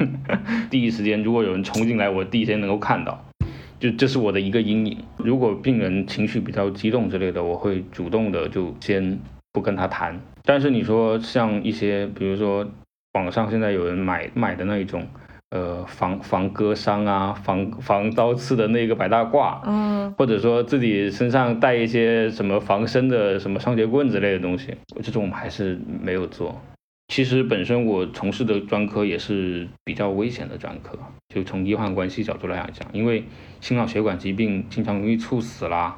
[0.72, 3.26] 第一时间如果有人冲进来，我第一时间能够看到，
[3.80, 4.98] 就这是我的一个阴影。
[5.18, 9.20] 如果病人情绪比较激动之类的，我会主动的就先
[9.52, 10.20] 不跟他谈。
[10.44, 12.66] 但是你说像一些，比如说
[13.14, 15.06] 网上现在有人买买的那一种，
[15.52, 26.60] 呃，防防割伤啊，防防刀刺的那个白大褂，嗯，或者说自己身上带一些什么防身的什么双节棍之类的东西，这种我们还是没有做。
[27.08, 31.00] 其实本身我从事的专科也是比较危险的专科，
[31.34, 33.24] 就从医患关系角度来讲，因为
[33.62, 35.98] 心脑血管疾病经常容易猝死啦，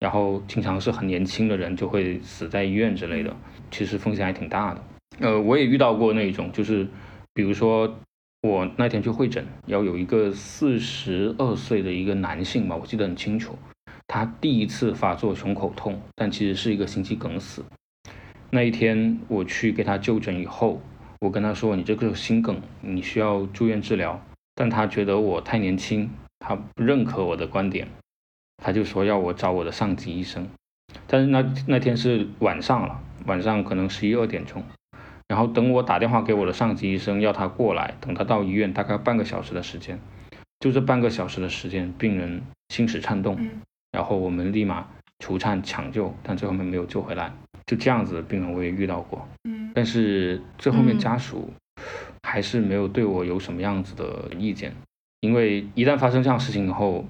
[0.00, 3.32] 然后经常是很年轻的人就会死在医院之类的，
[3.70, 4.82] 其实风险还挺大的。
[5.20, 6.84] 呃，我也遇到过那种，就是
[7.32, 8.00] 比如说
[8.42, 13.58] 我那天去会诊，要有一个四十二岁的一个男性嘛，我记得很清楚，
[14.06, 17.62] 他第一次发作胸口痛，但其实是一个心肌梗死。
[18.50, 20.80] 那一天我去给他就诊以后，
[21.20, 24.20] 我跟他说：“你这个心梗，你需要住院治疗。”
[24.56, 27.86] 但他觉得我太年轻，他不认可我的观点，
[28.56, 30.48] 他就说要我找我的上级医生。
[31.06, 34.62] 但是那那天是晚上了，晚上可能十一二点钟。
[35.30, 39.96] 然后等我打电话给我的上级医生要他过来，等他到医院大概半个小时的时间，
[40.58, 43.38] 就这半个小时的时间，病人心室颤动，
[43.92, 44.84] 然后我们立马
[45.20, 47.32] 除颤抢救，但最后面没有救回来。
[47.64, 51.48] 就这样子的病人我也遇到过，嗯，但是最后面家属
[52.24, 54.74] 还是没有对我有什么样子的意见，
[55.20, 57.04] 因为一旦发生这样事情以后，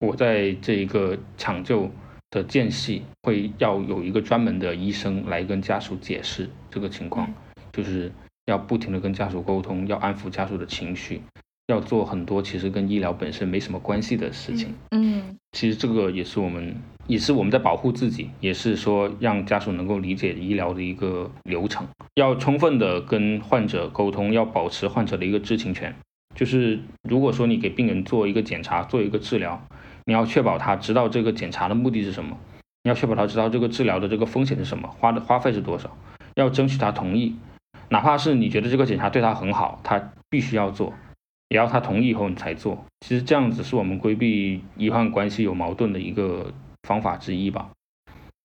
[0.00, 1.90] 我在这一个抢救
[2.32, 7.32] 的间隙，会要有一个专门的医生来跟家属解释这个情况，
[7.72, 8.10] 就是
[8.46, 11.20] 要不停的跟家属沟通，要安抚家属的情绪，
[11.66, 14.74] 要做很多其实跟医疗本身没什么关系的事情。
[14.92, 16.74] 嗯，其实这个也是我们，
[17.06, 25.94] 也是我们在保护自己，也是说让家属能够理解医疗的一个流程，要充分的跟患者沟通，要保持患者的一个知情权。
[26.34, 29.62] 就是如果说你给病人做一个检查，做一个治疗。
[30.04, 32.36] 你要确保他知道这个检查的目的是什么，
[32.82, 35.90] 你要确保他知道这个治疗的这个风险是什么，花的花费是多少，
[36.34, 37.36] 要争取他同意，
[37.88, 40.92] 哪怕是你觉得这个检查对他很好，他必须要做，
[41.48, 42.84] 也要他同意以后你才做。
[43.00, 47.68] 其实这样子是我们规避医患关系有矛盾的一个方法之一吧。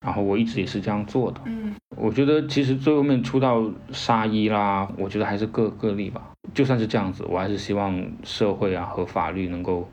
[0.05, 1.41] 然后我一直也是这样做的。
[1.45, 6.21] 嗯，我觉得其实最后面出到杀医啦，我觉得还是个个例吧。
[6.53, 9.89] 就算是这样子，我还是希望社会啊和法律能够。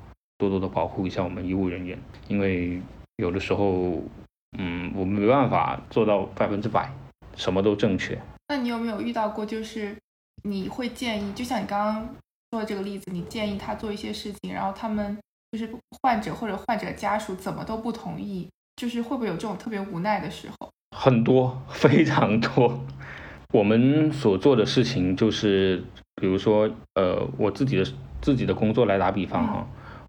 [0.49, 2.81] 多多的保护一下我们医务人员，因为
[3.17, 4.03] 有的时候，
[4.59, 6.93] 嗯，我们没办法做到百分之百
[7.35, 8.19] 什么都正确。
[8.49, 9.97] 那你有没有遇到过，就是
[10.43, 12.09] 你会建议，就像你刚刚
[12.51, 15.17] 说的这个例子，你建议他做一些事情，然后他们
[15.53, 15.69] 就是
[16.03, 20.71] 患者或者患者家属怎么都不同意，就是会不会有这种特别无奈的时候？
[20.97, 22.85] 很多，非常多。
[23.53, 25.83] 我们所做的事情就是，
[26.17, 27.85] 比如说，呃，我自己的
[28.21, 29.67] 自己的工作来打比方哈。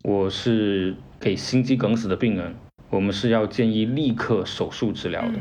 [0.08, 2.54] 我是给心肌梗死的病人，
[2.92, 5.40] 我们是要建议立刻手术治疗的。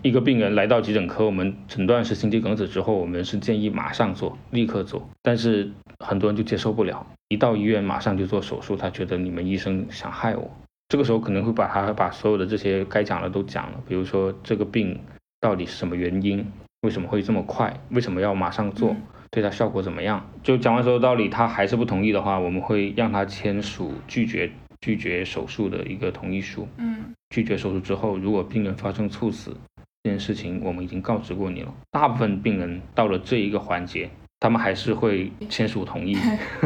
[0.00, 5.06] 一个病人来到急诊科，我们诊断是心肌梗死之后，我们是建议马上做，立刻做。
[5.20, 10.50] 但是很多人就接受不了，一到医院马上就做手术，他觉得你们医生想害我。
[10.88, 14.98] 这个时候可能会把他把所有的这些该讲的都讲了，比如说这个病
[15.42, 16.42] 到底是什么原因，
[16.80, 18.96] 为什么会这么快，为什么要马上做。
[19.30, 20.28] 对他效果怎么样？
[20.42, 26.66] 就讲完所有道理，他还是不同意的话，我们会让他签署拒绝拒绝手术的一个同意书。
[26.78, 29.56] 嗯，拒绝手术之后，如果病人发生猝死
[30.02, 31.74] 这件事情，我们已经告知过你了。
[31.90, 34.08] 大部分病人到了这一个环节，
[34.38, 36.16] 他们还是会签署同意。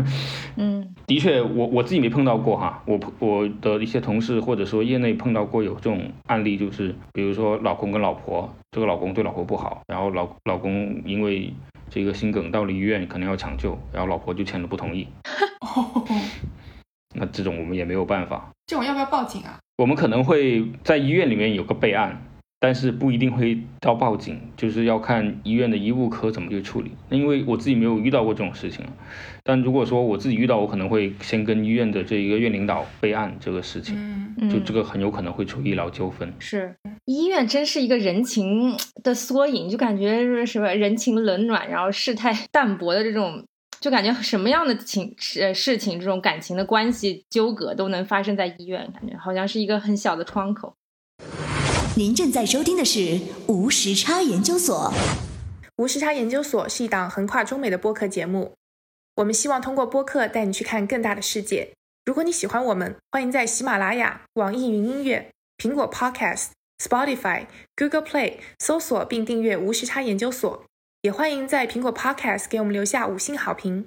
[0.57, 11.53] 嗯，的确，我我自己没碰到过哈，我我的一些同事或者说业内碰到过有这种案例，就是比如说老公跟老婆，这个老公对老婆不好，然后老老公因为
[11.91, 15.09] 这个心梗到了医院，可能要抢救，然后老婆就签了不同意。
[17.15, 18.51] 那这种我们也没有办法。
[18.67, 19.59] 这种要不要报警啊？
[19.77, 22.23] 我们可能会在医院里面有个备案。
[22.63, 26.93] 但是不一定会到报警，就是要看医院的医务科怎么去处理。
[27.09, 28.85] 因为我自己没有遇到过这种事情，
[29.43, 36.31] 但如果说我自己遇到，我可能会先跟医院的这一个院领导备案这个事情，嗯嗯就这个很有可能会出医疗纠纷。
[36.39, 43.43] 是，医院真是一个人情的缩影，就感觉是什么人情冷暖，然后世态淡薄的这种，
[43.81, 50.75] 就感觉什么样的情事事情，这种感情的关系纠葛都能发生在医院，感觉好像是一个很小的窗口。
[51.97, 54.93] 您正在收听的是无时差研究所。
[55.77, 58.55] 无时差研究所是一档横跨中美的播客节目。
[59.17, 61.73] 我们希望通过播客带你去看更大的世界。
[62.05, 70.65] 如果你喜欢我们，欢迎在喜马拉雅、网易云音乐、苹果 Podcast、Spotify、Google Play 搜索并订阅无时差研究所。
[71.03, 73.87] 也欢迎在苹果 Podcast 给我们留下五星好评。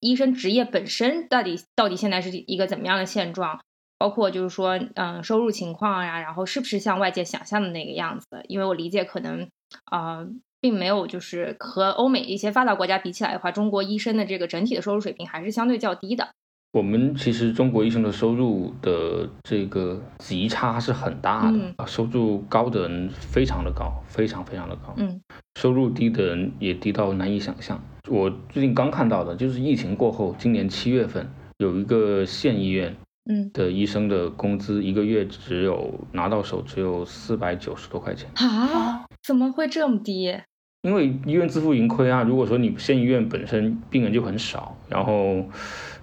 [0.00, 3.60] 医生职业本身到底到底现在是一个怎么样的现状？
[4.04, 8.44] 包括就是说，嗯，收入情况呀，然后是不是像外界想象的那个样子？
[8.48, 9.48] 因为我理解，可能
[9.86, 10.26] 啊，
[10.60, 16.28] 并没有就是和欧美一些发达国家比起来的话，中国医生的这个整体的收入水平还是相对较低的。
[16.74, 25.18] 我们其实中国医生的收入的这个极差是很大的啊，收入高的人非常的高，非常非常的高，嗯，
[25.58, 27.82] 收入低的人也低到难以想象。
[28.10, 31.26] 我最近刚看到的就是疫情过后，今年七月份
[31.56, 32.94] 有一个县医院。
[33.26, 39.06] 嗯，的医生的工资一个月只有拿到手只有四百九十多块钱啊？
[39.22, 40.38] 怎么会这么低？
[40.82, 42.22] 因为医院自负盈亏啊。
[42.22, 45.44] 如果说你县医院本身病人就很少，然后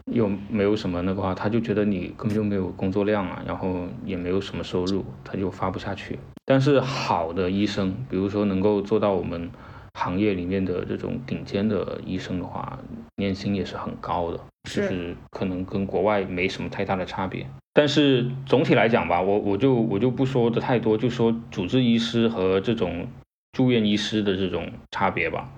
[0.05, 6.17] 又没有什么那个话，他就觉得你根本就没有工作量啊，然后也没有什么收入，他就发不下去。
[6.45, 9.49] 但是好的医生，比如说能够做到我们。
[9.93, 12.79] 行业里面的这种顶尖的医生的话，
[13.17, 17.45] 年薪也是很高的，就是可能跟国外没什么太大的差别。
[17.73, 23.07] 但是总体来讲吧，我我就我就不说的太多，就说主治医师和这种
[23.53, 25.49] 住院医师的这种差别吧。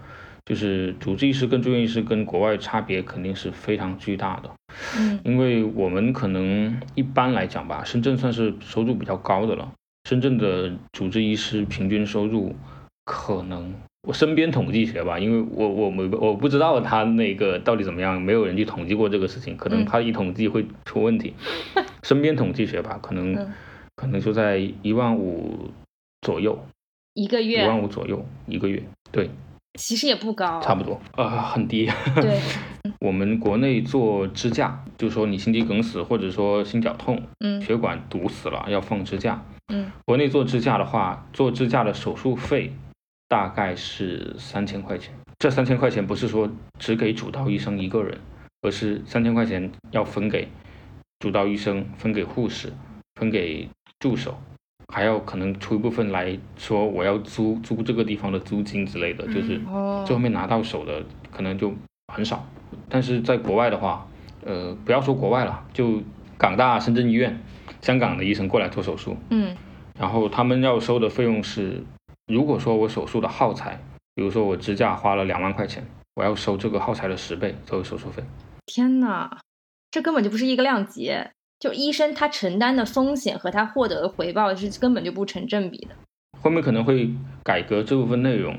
[0.45, 4.51] 就是主治医师跟住院医师跟国外差别肯定是非常巨大的。
[4.97, 9.71] 嗯，因为我们可能一般来讲吧，深圳算是收入比较高的了。
[10.07, 12.55] 深圳的主治医师平均收入
[13.05, 13.73] 可能。
[14.07, 21.33] 我身边统计学吧，因为我我没我不知道他那个到底怎么样，没有人去统计过这个事情，可能他一统计会出问题。
[22.03, 23.33] 身边统计学吧，可能
[23.95, 25.69] 可能就在一万五
[26.21, 26.65] 左右，
[27.13, 27.63] 一个月。
[27.63, 29.29] 一万五左右一个月，对，
[29.79, 31.89] 其实也不高，差不多，呃，很低。
[32.15, 32.41] 对，
[32.99, 39.41] 我们国内做支架，就说你心肌梗死或者说心绞痛，嗯，血管堵死了要放支架，
[39.73, 42.73] 嗯，国内做支架的话，做支架的手术费。
[43.33, 48.15] 大概是三千块钱，这三千块钱不是说只给主刀医生一个人，
[48.61, 50.47] 而是三千块钱要分给
[51.17, 52.71] 主刀医生，分给护士，
[53.15, 53.67] 分给
[53.99, 54.37] 助手，
[54.93, 59.59] 还要可能出一部分来说我要租租这个地方的租金之类的，就是
[60.05, 61.73] 最后面拿到手的可能就
[62.13, 62.47] 很少。
[62.87, 64.07] 但是在国外的话，
[64.45, 66.03] 呃，不要说国外了，就
[66.37, 67.41] 港大、深圳医院、
[67.81, 69.57] 香港的医生过来做手术，嗯，
[69.99, 71.83] 然后他们要收的费用是。
[72.27, 73.77] 如果说我手术的耗材，
[74.15, 78.23] 比如说我支架花了两万块钱，我要收这个耗材的十倍作为手术费。
[78.65, 79.39] 天哪，
[79.91, 81.13] 这根本就不是一个量级，
[81.59, 85.89] 就医生他承担的风险和他获得的回报是根本就不成正比的。
[86.41, 87.09] 后面可能会
[87.43, 88.57] 改革这部分内容。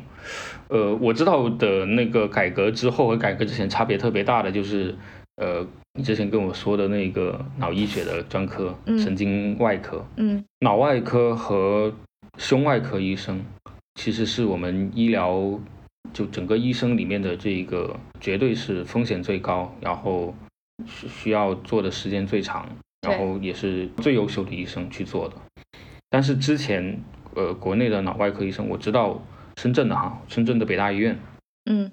[0.69, 4.95] 呃，我知道的那个改革之后和改革之前差别特别大的就是，
[5.37, 11.91] 呃，你之前跟我说的那个脑医学的专科，嗯神经外科，嗯，脑外科和。
[12.39, 13.45] 胸外科医生
[13.95, 15.59] 其实是我们医疗
[16.13, 20.35] 就整个医生里面的这一个绝对是风险最高，然后
[20.87, 22.69] 需需要做的时间最长，
[23.03, 25.35] 然后也是最优秀的医生去做的。
[26.11, 27.01] 但是之前
[27.35, 29.23] 呃国内的脑外科医生，我知道
[29.57, 31.19] 深圳的哈，深圳的北大医院，
[31.65, 31.91] 嗯，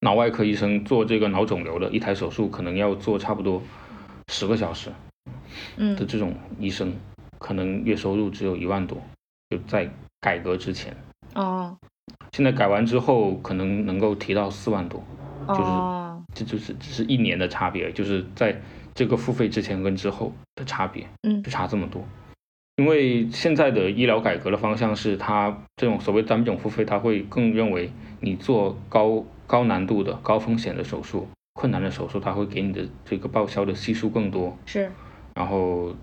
[0.00, 3.62] 脑外科医生做这个脑肿瘤的一台手术可能要做差不多
[4.28, 4.90] 十个小时，
[5.76, 6.94] 嗯的这种医生，
[7.38, 9.02] 可能月收入只有一万多。
[9.50, 9.88] 就在
[10.20, 10.94] 改革之前
[11.34, 11.76] 哦，
[12.32, 15.02] 现在改完之后可能能够提到四万多，
[15.48, 15.70] 就是
[16.34, 18.60] 这就是只是一年的差别，就是在
[18.94, 22.04] 这个付费之前跟之后的差别，嗯，就差这么多。
[22.76, 27.90] 因为现在的医疗改革的方向是，它这种所谓单种付费，它会更认为
[28.20, 34.90] 你做高高难度的高风险的手术、困难的手术，它会给你的这个报销的系数更多，是，
[35.34, 35.94] 然后。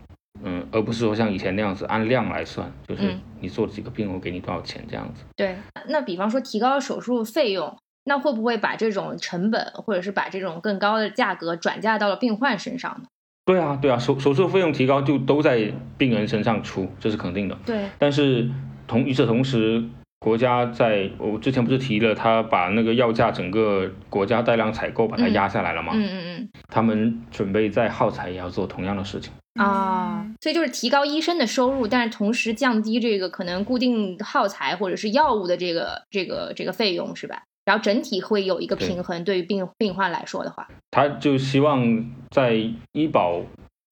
[0.43, 5.23] 嗯，而不是说像以前那样子按量来算，就是你做几个病，我给你多少钱这样子。
[5.36, 5.55] 对，
[5.88, 13.07] 那比方说提高手术费用，那会不会把这种成本，或者是把这种更高的价格转嫁到了病患身上呢？
[13.45, 17.57] 对啊，对啊，手手术费用提高就都在病人身上出，这是肯定的。
[17.65, 18.49] 对，但是
[18.88, 19.83] 同与此同时，
[20.19, 25.91] 国家在我之前不是提了，他把那个药价整个国家带量采购把它压下来了吗？
[25.93, 26.49] 嗯嗯嗯。
[26.67, 29.31] 他们准备在耗材也要做同样的事情。
[29.55, 37.43] 啊，所以就是提高医生的收入，但是同时降低这个可能固定耗材或者是药物的这个这个这个费用，是吧？
[37.63, 42.53] 然后整体会有一个平衡，对于病病患来说的话，他就希望在
[42.91, 43.41] 医保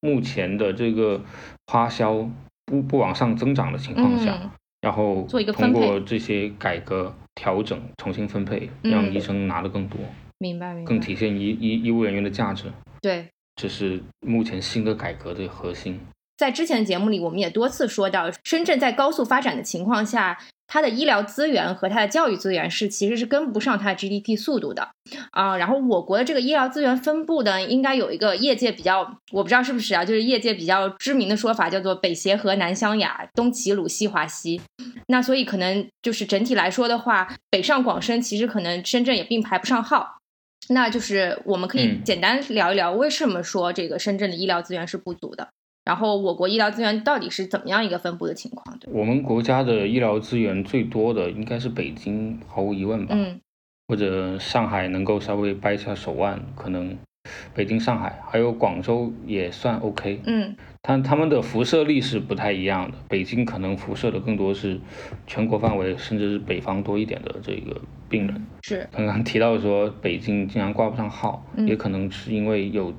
[0.00, 1.20] 目前的这个
[1.66, 2.28] 花销
[2.66, 4.38] 不不往上增长的情况下，
[4.82, 9.98] 然后做一个通过这些改革调整，重新分配，让医生拿的更多，
[10.38, 13.30] 明白明白，更体现医医医务人员的价值，对。
[13.56, 16.00] 这是目前新的改革的核心。
[16.36, 20.36] 在之前的节目里，我们也多次说到，深圳在高速发展的情况下，
[20.66, 24.88] 它的医疗资源和它的教育资源是其实是跟不上它的 GDP 速度的
[25.30, 25.56] 啊。
[25.56, 34.60] 然后我国的这个医疗资源分布呢，应该有一个业界比较，我不知道是不是啊，就是业界比较知名的说法，叫做北协和南湘雅，东齐鲁西华西。
[35.06, 40.16] 那所以可能就是整体来说的话，北上广深，其实可能深圳也并排不上号。
[40.68, 45.48] 那就是我们可以简单聊一聊，为什么说这个深圳的医疗资源是不足的？
[45.84, 48.78] 然后我国医疗资源到底是怎么样一个分布的情况？
[48.78, 53.14] 对，我们国家的医疗资源最多的应该是北京，毫无疑问吧？
[53.16, 53.40] 嗯，
[53.88, 56.96] 或者上海能够稍微掰一下手腕，可能。
[57.54, 62.98] 北京、上海还有广州也算 OK，嗯，但他们的辐射力是不太一样的。
[63.08, 64.78] 北京可能辐射的更多是
[65.26, 67.80] 全国范围，甚至是北方多一点的这个
[68.14, 68.46] 病人。
[68.62, 72.94] 是刚刚提到说北京经常挂不上号，也可能是因为有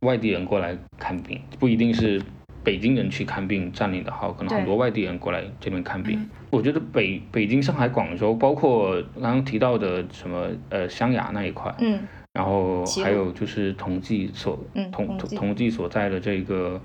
[0.00, 2.20] 外地人过来看病，不一定是
[2.64, 6.28] 北京人去看病占领的号，可能很多外地人过来这边看病。
[6.50, 12.00] 我觉得北北京、上海、广州，包括刚刚提到的什么呃湘雅那一块，嗯。
[12.36, 14.58] 然后还有就是同济所
[14.92, 15.70] 同同济。
[15.70, 16.78] 所在的这个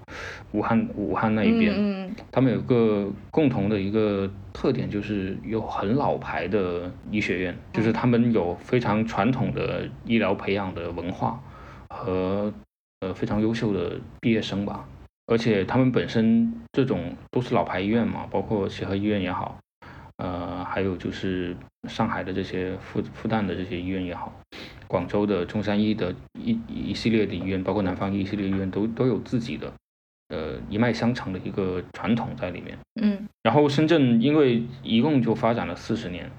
[0.53, 11.39] 武汉武汉那一边，他们有个共同的一个特点，就是有很老牌的医学院，就是他们有非常传统的医疗培养的文化
[11.89, 12.51] 和
[13.01, 14.87] 呃非常优秀的毕业生吧，
[15.27, 19.57] 而且他们本身这种都是老牌医院嘛，包括协和医院也好，
[20.17, 21.55] 呃，还有就是
[21.87, 24.33] 上海的这些复复旦的这些医院也好，
[24.91, 29.71] 广州的中山医的一一系列的医院，包括南方一系列医院都都有自己的
[30.27, 32.77] 呃一脉相承的一个传统在里面。
[33.01, 36.29] 嗯，然后深圳因为一共就发展了四十年，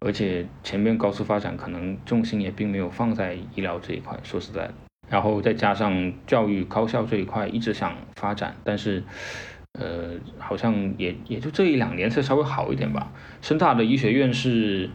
[0.00, 4.74] 而且前面高速发展可能重心也并没有放在医疗这一块，说实在的，
[5.08, 9.02] 然后再加上教育高校这一块一直想发展，但是。
[9.78, 13.12] 呃，好像也也就这一两年才稍微好一点吧。
[13.42, 14.88] 深大的医学院是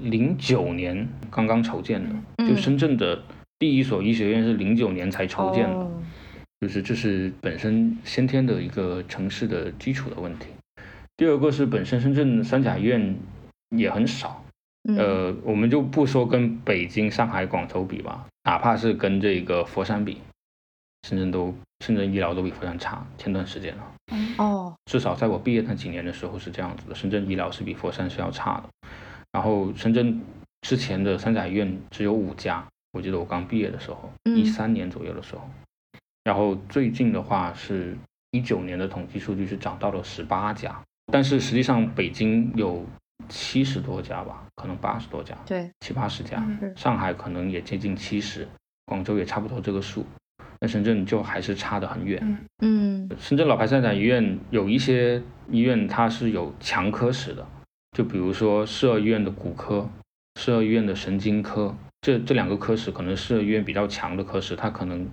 [0.00, 3.22] 零九年刚刚筹建的，就深圳的
[3.58, 5.90] 第一所医学院是零九年才筹建的，
[6.60, 10.46] 就是这是本身先天的一个城市的基础的问题。
[11.16, 13.16] 第二个是本身深圳三甲医院
[13.76, 14.44] 也很少，
[14.96, 20.18] 呃，我们就不说跟北京、上海、广州比吧，哪怕是跟这个佛山比。
[21.08, 23.04] 深圳都，深圳医疗都比佛山差。
[23.18, 23.84] 前段时间了，
[24.38, 26.94] 哦，至少在我毕业那几年的时候是这样子的。
[26.94, 28.88] 深圳医疗是比佛山是要差的。
[29.32, 30.20] 然后深圳
[30.60, 35.42] 之前的三甲医院只有五家，我记得我刚毕业的时候，一三年左右的时候。
[36.24, 37.96] 然后最近的话是
[38.30, 40.80] 一九年的统计数据是涨到了十八家，
[41.12, 42.86] 但是实际上北京有
[43.28, 46.40] 七十多家吧，可能八十多家，对，七八十家。
[46.76, 48.46] 上海可能也接近七十，
[48.86, 50.06] 广州也差不多这个数。
[50.62, 52.38] 那深圳就还是差得很远。
[52.60, 57.44] 嗯，深圳老牌三甲医院有一些医院它是有强科室的，
[57.98, 59.90] 就比如说市二医院的骨科、
[60.38, 65.04] 市二医院的神经科，这这两个科室可能市二医院比较强的科室，它可能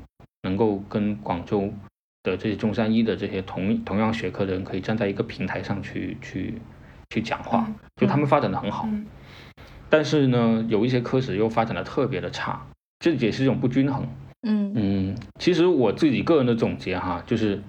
[0.43, 1.73] 能够跟广州
[2.21, 6.61] 的这些中山医的这些同同样学科的人可以站在一个平台上去去
[7.09, 8.87] 去讲话，就他们发展的很好。
[9.89, 12.67] 但是呢，有一些科室又发展的特别的差，
[12.99, 14.07] 这也是一种不均衡。
[14.43, 17.61] 嗯嗯，其实我自己个人的总结哈，就是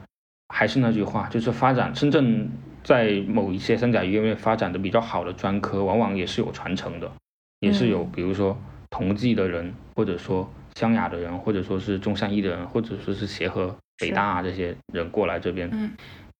[0.48, 2.48] 还是那句话，就是发展深圳
[2.84, 7.10] 在某一些三甲医院发展的比较好的专科，往往也是有传承的，
[7.58, 8.56] 也是有，比如说
[8.88, 15.68] 同济的人，或者说湘雅的人，或者说是中山医的人，或者说是协和、北大啊这些人过来这边，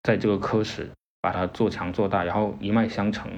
[0.04, 0.88] 在这个科室
[1.20, 3.28] 把它做强做大，然后一脉相承，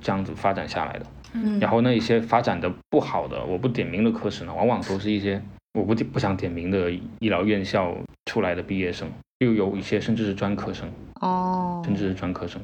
[0.00, 1.06] 这样子发展下来的。
[1.34, 5.42] 嗯，然后那一些发展的不好的，我不点名的科室呢，往往都是一些。
[5.74, 7.96] 我不不想点名的医疗院校
[8.26, 9.10] 出来的毕业生，
[9.40, 10.88] 又有一些甚至是专科生
[11.20, 12.62] 哦，甚至是专科生。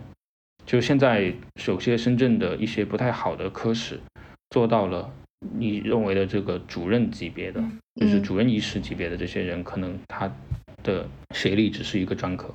[0.64, 1.32] 就现在
[1.66, 3.98] 有些深圳的一些不太好的科室，
[4.50, 7.60] 做到了你认为的这个主任级别的，
[7.96, 10.30] 就是主任医师级别的这些人，可能他
[10.84, 11.04] 的
[11.34, 12.54] 学历只是一个专科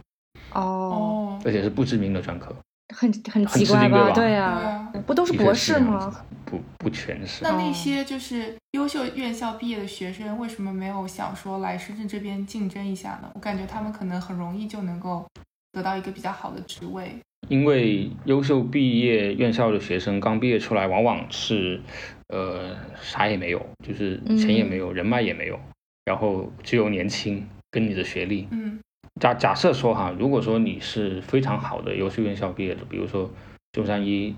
[0.54, 2.56] 哦，而且是不知名的专科。
[2.96, 4.12] 很很奇怪吧？
[4.12, 6.26] 对呀，不都是博士吗？
[6.46, 7.44] 不不全是。
[7.44, 13.30] 那那些就是优秀院校毕业的学生，为什么没有想说来深圳这边竞争一下呢？
[13.34, 15.26] 我感觉他们可能很容易就能够
[15.74, 17.12] 得到一个比较好的职位。
[17.50, 21.82] 因为优秀毕业院校的学生刚毕业出来，往往是
[22.30, 25.60] 呃啥也没有，就是钱也没有，人脉也没有，
[26.06, 28.48] 然后只有年轻跟你的学历。
[28.52, 28.80] 嗯。
[29.22, 33.32] 假假设说哈，如果说你是非常好的优秀院校毕业的，比如说
[33.72, 34.36] 中山医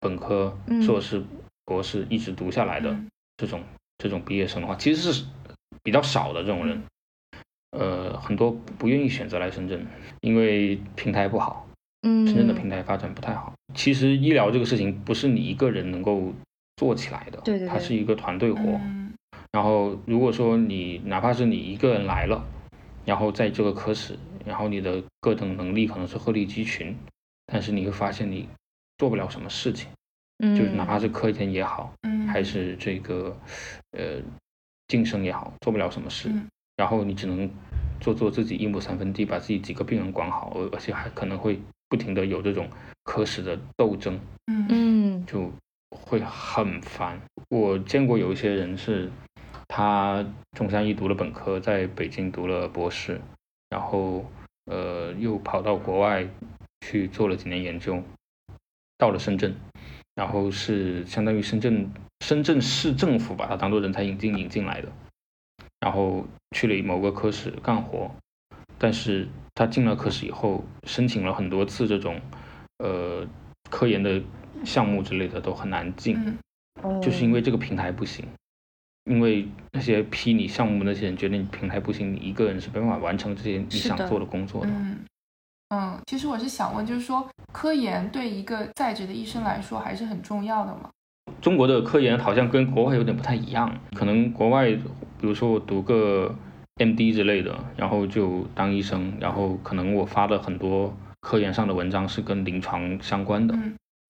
[0.00, 1.22] 本科、硕士、
[1.66, 2.96] 博士一直读下来的
[3.36, 3.62] 这种
[3.98, 5.26] 这种毕业生的话，其实是
[5.82, 6.82] 比较少的这种人。
[7.72, 9.84] 呃，很多不愿意选择来深圳，
[10.20, 11.66] 因为平台不好。
[12.02, 13.52] 嗯，深圳的平台发展不太好。
[13.74, 16.32] 其实医疗这个事情不是你一个人能够
[16.76, 18.80] 做起来的，对对，它是一个团队活。
[19.52, 22.42] 然后如果说你哪怕是你一个人来了。
[23.04, 26.96] 然后在这个科室，然后你的各种能力可能是鹤立鸡群，
[27.46, 28.48] 但是你会发现你
[28.98, 29.88] 做不了什么事情，
[30.38, 33.36] 嗯，就是哪怕是科研也好，嗯，还是这个
[33.92, 34.22] 呃
[34.88, 36.30] 晋升也好，做不了什么事，
[36.76, 37.50] 然后你只能
[38.00, 42.68] 做做自己一亩三分地，把自己几个病人管好，而而且还可能会不停的有这种
[43.02, 45.52] 科室的斗争，嗯嗯，就
[45.90, 47.20] 会很烦。
[47.50, 49.10] 我见过有一些人是。
[49.68, 50.24] 他
[50.56, 53.20] 中山一读了本科，在北京读了博士，
[53.70, 54.24] 然后
[54.66, 56.28] 呃又跑到国外
[56.82, 58.02] 去做了几年研究，
[58.98, 59.54] 到了深圳，
[60.14, 61.90] 然后是相当于深圳
[62.20, 64.88] 深圳市政府把他当做人才引进引进来的，
[65.80, 68.10] 然后去了某个科室干活，
[68.78, 72.20] 但是他进了科室以后，申请了很多次这种
[72.78, 73.26] 呃
[73.70, 74.22] 科研的
[74.64, 76.38] 项目之类的都很难进，
[77.02, 78.26] 就是因为这个平台不行。
[79.04, 84.70] 因为那些批你项目那些人觉得你平台不行，你一个人是没办法完成这些你想做的工作的。
[84.70, 84.98] 嗯
[85.70, 90.90] 嗯，其实我是想问，就是说科研对一个在职的医生来说还是很重要的吗？
[91.40, 94.82] 中国的科研好像跟国外有点不太一样，可能国外，比
[95.20, 96.34] 如说我读个
[96.76, 103.56] MD 之类的，然后就当医生，然后可能我发的很多科研上的文章是跟临床相关的。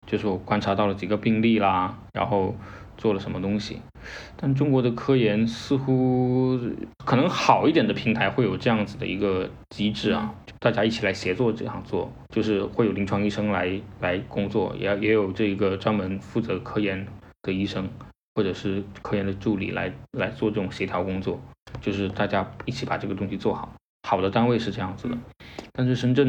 [0.07, 2.55] 就是我观察到了几个病例啦，然后
[2.97, 3.81] 做了什么东西。
[4.37, 6.59] 但中国的科研似乎
[7.05, 17.07] 可能好一点的平台会有这样子的一个机制啊，大家一起来协作这样做，就是会有临床医生来来工作，也也有这个专门负责科研
[17.43, 17.89] 的医生
[18.35, 21.41] 或者是科研的助理来来做这种协调工作，
[21.81, 23.73] 就是大家一起把这个东西做好。
[24.07, 25.17] 好的单位是这样子的，
[25.73, 26.29] 但是深圳，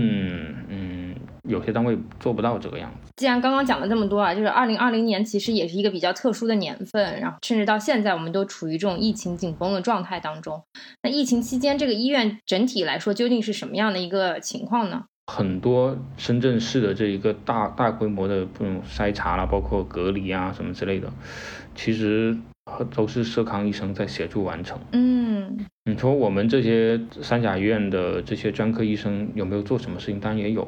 [0.70, 1.14] 嗯，
[1.44, 3.12] 有些单位做不到这个样子。
[3.18, 10.64] 既然刚刚讲了这么多啊，就是二零二零年其实也是一个比较特殊的年份，然后甚至到现在我们都处于这种疫情紧绷的状态当中。
[11.04, 15.04] 那疫情期间，这个医院整体来说究竟是什么样的一个情况呢？
[15.28, 21.12] 很多深圳市的这一个大大规模的这种筛查啦，包括隔离啊什么之类的，
[21.76, 22.38] 其实
[22.94, 24.80] 都是社康医生在协助完成。
[24.92, 30.20] 嗯，你说我们这些三甲医院的这些专科医生有没有做什么事情？
[30.20, 30.68] 当然也有，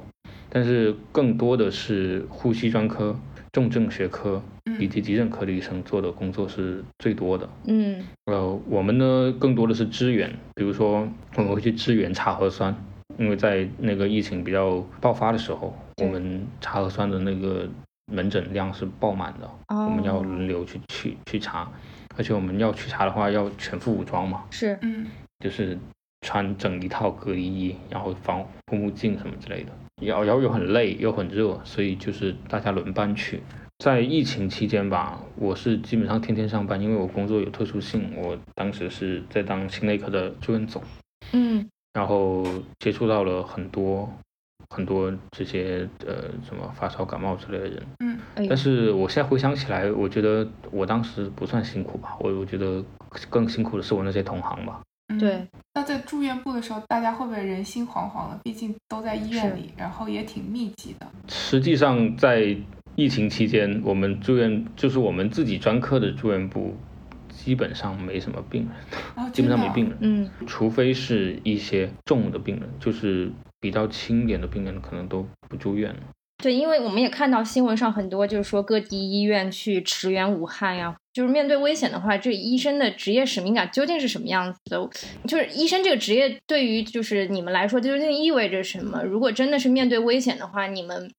[0.50, 3.20] 但是更多的是呼吸专科、
[3.52, 4.42] 重症学科
[4.80, 7.50] 以及急诊科的医生做的工作是最多的。
[7.66, 12.76] 嗯，呃，我们呢更多的是支援，比如说我们会去支援查核酸。
[13.18, 17.68] 因为在那个疫情比较爆发的时候，我们查核酸的那个
[18.12, 21.70] 门诊量是爆满的，我们要轮流去去去查，
[22.16, 25.08] 而且我们要去查的话要全副武装嘛，是，嗯，
[25.40, 25.78] 就是
[26.22, 33.42] 穿整一套隔离衣，然后防护目镜什么之类的，要要又很累又很热，所以就是大家轮班去。
[33.80, 40.82] 在疫情期间吧，我是基本上天天上班，因为我工作有特殊性，我当时是在当心内科的住院总，
[41.34, 41.68] 嗯。
[41.94, 42.46] 然后
[42.78, 44.08] 接触到了很多
[44.70, 48.18] 很多这些呃什么发烧感冒之类的人，嗯，
[48.50, 52.84] 但是我现在回想起来，我觉得我当时不算辛苦吧，我我觉得
[53.30, 54.82] 更辛苦的是我那些同行吧。
[55.20, 58.40] 对，那在住院部的时候，大家会不会人心惶惶的？
[58.44, 61.08] 毕竟都在医院里，然后也挺密集的。
[61.30, 62.56] 实际上在
[62.96, 66.76] 疫情期间，我们住院就是我们自己专科的住院部。
[67.30, 68.68] 基本上没什么病
[69.16, 76.00] 人，基本上没病人，嗯，除非是一些重的病人，就是比较轻一点的病人，可能都不住院了。
[76.44, 84.90] 对，因为我们也看到新闻上很多，就是说各地医院去驰援武汉呀，就是面对危险的话，这医生的职业使命感究竟是什么样子的？
[85.28, 89.02] 就是医生这个职业对于就是你们来说究竟意味着什么？
[89.04, 91.12] 如果真的是面对危险的话，你们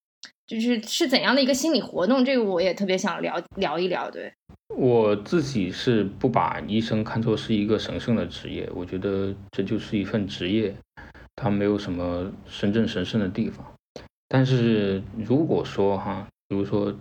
[0.46, 2.24] 就是是怎样的一个心理活动？
[2.24, 4.08] 这个我也特别想聊聊一聊。
[4.08, 4.32] 对。
[4.76, 10.72] 我自己是不把医生看作是一个神圣的职业，我觉得这就是一份职业，
[11.40, 13.64] 它没有什么神正神圣的地方。
[14.26, 16.92] 但是如果说哈，比如说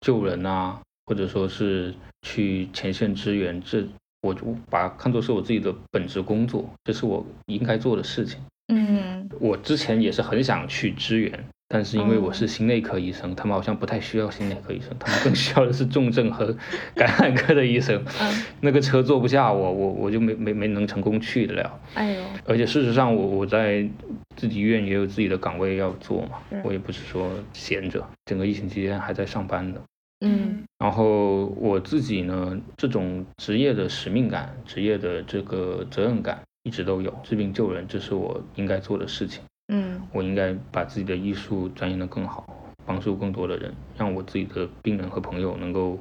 [0.00, 3.86] 救人啊，或者说是去前线支援，这
[4.22, 8.40] 我就把它看作是我自己的本职工作，这是我应该做的事情。
[8.68, 11.44] 嗯，我之前也是很想去支援。
[11.74, 16.54] 但是因为我是心内科医生，他们好像不太需要心内科医生，他们更需要的是重症和
[16.94, 18.04] 感染科的医生。
[18.20, 21.80] 嗯，那个车坐不下我，我我就没没没能成功去得了。
[21.94, 22.22] 哎呦！
[22.44, 23.88] 而且事实上，我我在
[24.36, 29.80] 自己医院也有自己的岗位要做嘛，我也不是说闲着，整个疫情期间还在上班的。
[30.20, 39.42] 嗯，然后我自己呢，这种职业的使命感、职业的这个责任感一直都有，治病救人，这是我应该做的事情。
[39.68, 42.44] 嗯，我应该把自己的医术钻研的更好，
[42.84, 45.98] 帮助更多的人，让我自己的病人和朋友能够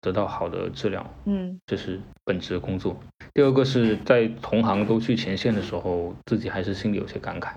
[0.00, 1.04] 得到好的治疗。
[1.26, 2.96] 嗯，这是本职工作。
[3.34, 7.52] 第二个是在同行都去前线的时候，自己还是心里有些感慨，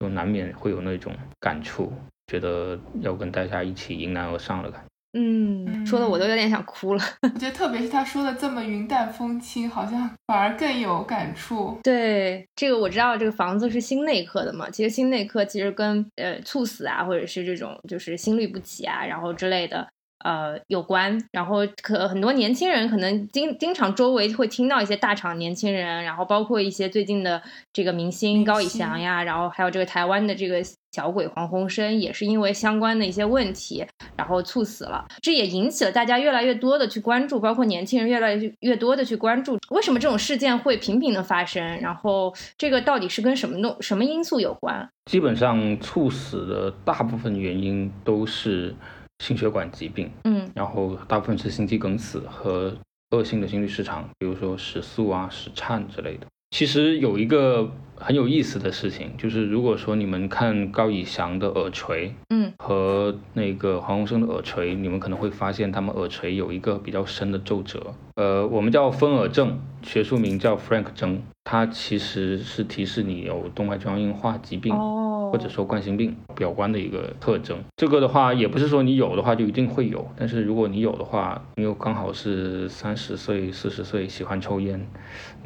[0.00, 1.92] 就难免会有那种感触，
[2.26, 4.85] 觉得要跟大家一起迎难而上的感觉。
[5.18, 7.02] 嗯，说的我都有点想哭了。
[7.22, 11.78] 我觉得特别是他说的这么云淡风轻，好像反而更有感触。
[11.82, 14.68] 对，这个我知道，这个房子是心内科的嘛。
[14.68, 19.88] 其实心内科其实跟呃猝死啊，或者是这种就是心律不齐啊，然后之类的。
[20.24, 27.42] 呃，有关，然后可很多年轻人可能经经常周围会听到一些大厂年轻人，然后包括一些最近的
[27.72, 33.84] 这个明星高以翔呀，然后还有这个台湾的这个小鬼黄鸿升，也是因为相关的一些问题，
[34.16, 35.04] 然后猝死了。
[35.20, 41.62] 这也引起了大家越来越多的去关注，包括年轻人越来越越多的去关注，为什么这种事件会频频的发生？
[41.80, 44.88] 然后这个到底是跟什么弄什么因素有关？
[45.04, 48.74] 基本上猝死的大部分原因都是。
[49.18, 52.76] 心血管疾病，嗯，然后大部分是心肌梗死和
[53.10, 56.26] 恶性的心律失常，比如说室速啊、室颤之类的。
[56.50, 67.94] 其实有一个很有意思的事情，就是如果说你们看高以翔的耳垂，嗯，和那个黄鸿升的耳垂，你们可能会发现他们耳垂有一个比较深的皱褶。
[68.14, 74.74] 呃，我们叫分耳症，学术名叫 Frank 症，它其实是提示你有动脉粥样硬化疾病。
[74.74, 75.02] 哦。
[75.32, 77.58] 或者说冠心病表观的一个特征。
[77.76, 84.86] 这个的话，也不是说你有的话就一定会有，但是如果你有的话，你又刚好是三十岁、四十岁喜欢抽烟，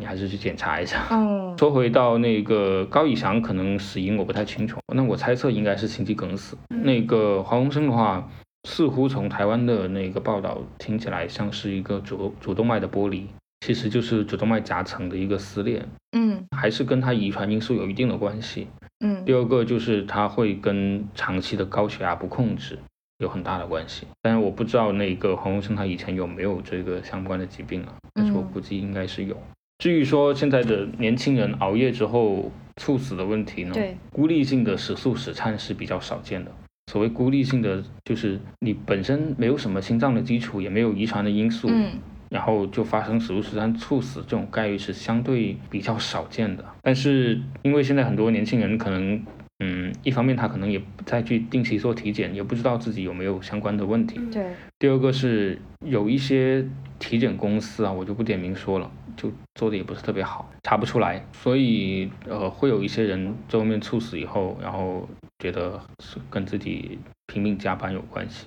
[0.00, 1.06] 你还是去检查一下。
[1.10, 6.56] 嗯， 说回到那个高以翔，可能死因我不太清楚，那我猜测应该是心肌梗死。
[6.68, 8.28] 那个黄鸿升的话。
[8.68, 13.26] 似乎从台湾的那个报道听起来像是一个主主动脉的剥离，
[13.60, 15.82] 其实就是主动脉夹层的一个撕裂。
[16.12, 18.66] 嗯，还是跟他遗传因素有一定的关系。
[19.02, 22.78] 嗯，第二个就是他会跟长期的高血压不控制
[23.16, 24.06] 有很大的关系。
[24.20, 27.94] 但是我不知道那个黄鸿升他以前有没有这个相关的疾病啊？
[28.12, 29.34] 但是我估计应该是有。
[29.80, 33.72] 至于说现在的年轻人熬夜之后猝死的问题呢？
[33.72, 36.52] 对，孤立性的死速死颤是比较少见的。
[36.92, 41.92] 所谓孤立性的，就是你本身没有什么心脏的基础，也没有遗传的因素，嗯，
[42.28, 46.64] 然后就发生死路时颤猝死，这种概率是相对比较少见的。
[46.82, 49.22] 但是因为现在很多年轻人可能，
[49.60, 54.20] 嗯，一方面他可能也不再去定期做体检，也不知道自己有没有相关的问题。
[54.30, 54.44] 对。
[54.78, 56.66] 第二个是有一些
[57.00, 65.08] 体检公司啊，我就不点名说了，就做的也不是特别好，查不出来，所以呃，会有一些人在外面猝死以后，然后。
[65.42, 68.44] 觉得是跟自己拼命加班有关系，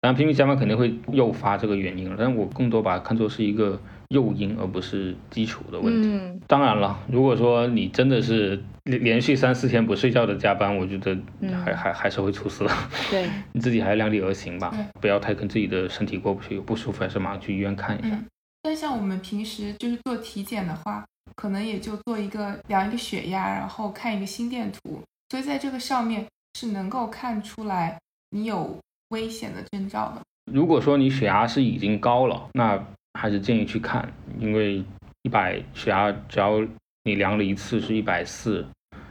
[0.00, 3.78] 当然拼命加班肯定会诱发这个原因了，但我更多把它看作是一个
[4.12, 6.08] 诱因，而不是基础的问题。
[6.08, 11.16] 嗯，当然了，如果说你真的是连连续三四天不睡觉的加班，我觉得
[11.64, 12.70] 还还还是会猝死的。
[13.10, 18.16] 对， 你自己还是量力而行吧，不要太跟自己的身体过不去，有不舒服还是马上去医院看一下。
[18.62, 21.04] 但像我们平时就是做体检的话，
[21.34, 25.00] 可能也就做一个量一个血压，然后看一个心电图。
[25.30, 26.24] 所以在这个上面
[26.58, 27.98] 是能够看出来
[28.30, 30.20] 你有危险的征兆的。
[30.52, 32.76] 如果说你血压是已经高了，那
[33.18, 34.84] 还是建议去看，因为
[35.22, 36.60] 一百血压只要
[37.04, 38.66] 你量了一次是一百四，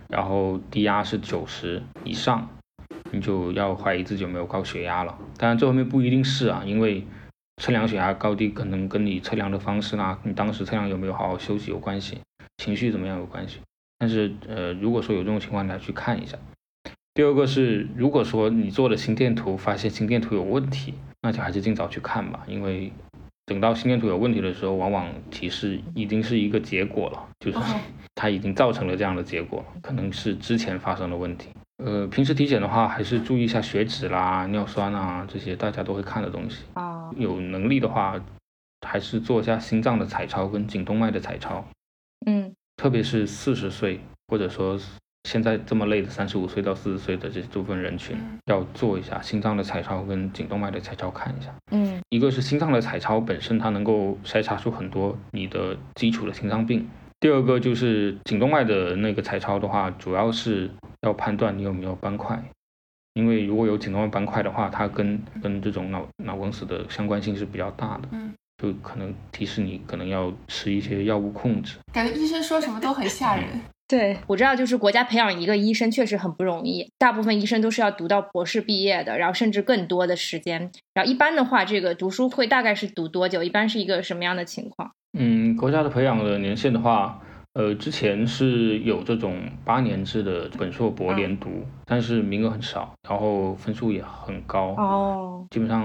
[0.07, 2.47] 然后低压是九十以上，
[3.11, 5.17] 你就要怀疑自己有没有高血压了。
[5.37, 7.05] 当然这后面不一定是啊，因为
[7.61, 12.17] 测量血压高低可能跟你测量的方式啦，你当时测量有没有好好休息有关系，
[12.57, 13.59] 情绪怎么样有关系。
[13.99, 16.35] 但是，呃，如果说有这种情况，你要去看一下。
[17.13, 22.91] 第二个是，如果说你做了心电图，发现心电图有问题，那就还是尽早去看吧，因为
[23.45, 27.57] 等到心电图有问题的时候，往往提示已经是一个结果了，就是
[28.15, 31.49] 它已经造成了这样的结果，可能是之前发生的问题。
[31.83, 36.63] 呃，平时体检的话，还是注意一下血脂啦、尿酸啊这些大家都会看的东西。
[36.73, 38.19] 啊，有能力的话，
[38.87, 41.65] 还是做一下心脏的彩超跟颈动脉的彩超。
[42.27, 42.53] 嗯。
[42.77, 44.79] 特别是四十岁，或者说
[45.23, 51.53] 现在这么累的三十五岁到四十岁的这部分人群，要做一下心脏的彩超跟颈动脉的彩超看一下。
[51.71, 56.87] 嗯，一个是心脏的彩超本身它能够筛查出很多你的基础的心脏病，
[57.19, 60.69] 第二个就是颈动脉的那个彩超的话，主要是
[61.01, 62.43] 要判断你有没有斑块，
[63.13, 68.09] 因为如果有颈动脉斑块的话，它跟跟这种脑脑梗死的相关性是比较大的。
[68.11, 68.33] 嗯。
[68.61, 73.59] 就可能提示你可能要吃一些药物控制，感觉医生说什么都很吓人。
[73.91, 80.71] 对我知道，就是国家培养一个医生确实很不容易，大部分医生都是要读到博士毕业的，然后甚至更多的时间。
[80.93, 83.43] 然后一般的话，这个读书会大概是读多久？
[83.43, 84.91] 一般是一个什么样的情况？
[85.19, 87.19] 嗯，国家的培养的年限的话，
[87.51, 91.49] 呃，之前是有这种八年制的本硕博连读，
[91.85, 95.81] 但是名额很少，然后分数也很高哦，基本上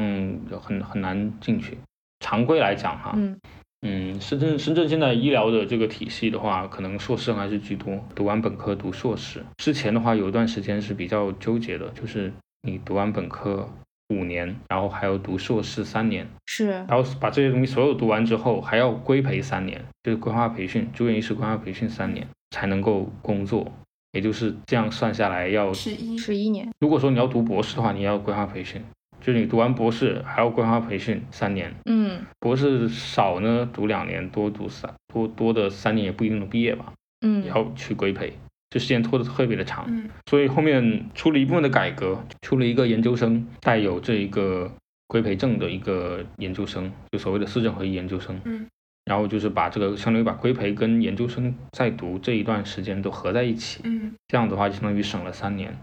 [0.62, 1.76] 很很难进去。
[2.20, 3.36] 常规来讲，哈，嗯
[3.83, 9.45] 嗯，深圳深圳现在医疗的这个体系的话，可能硕士还是居多，读完本科读硕士。
[9.59, 13.68] 之前的话，有一段时间是比较纠结的，就是你读完本科
[14.09, 23.70] 五年，然后还要读硕士三年，是，然后把这些东西所有读完之后，还要规培三年，就是规划培训，住院医师规划培训三年才能够工作，
[24.12, 26.68] 也就是这样算下来要十一十一年。
[26.81, 28.83] 如果说你要读博士的话，你要规划培训。
[29.27, 38.33] 就是你读完博士还要规划培训三年，嗯，博士少呢读两年，多读三多多的三年也不一定能毕业吧，嗯，也要去规培，
[38.70, 44.72] 这时间拖得特别的长，嗯，所以后面出了一部分的改革，出了一个研究生带有这一个
[45.09, 48.68] 规培证的一个研究生，就所谓的四证合一研究生，嗯，
[49.07, 55.77] 然后就是把这个相当于把规培跟研究生在读这一段时间都合在一起，嗯，这样的话就相当于省了三年，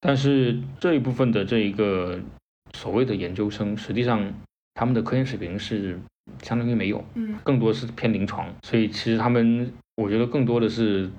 [0.00, 2.18] 但是这一部分的这一个。
[2.78, 4.32] 所谓的研究生，实际上
[4.74, 5.98] 他们的科研水平是
[6.44, 11.10] 相当于没有，嗯，更多是偏临床，所以其实他们，我觉得更多的是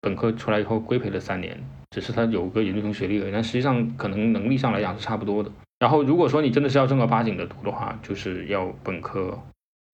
[0.00, 5.52] 本科出来以后规培了三年，只是他有个研究生学历而已，但实际上可能能力上来讲是差不多的。
[5.78, 9.38] 然后如果说你真的是要正儿八经的读的话，就是要本科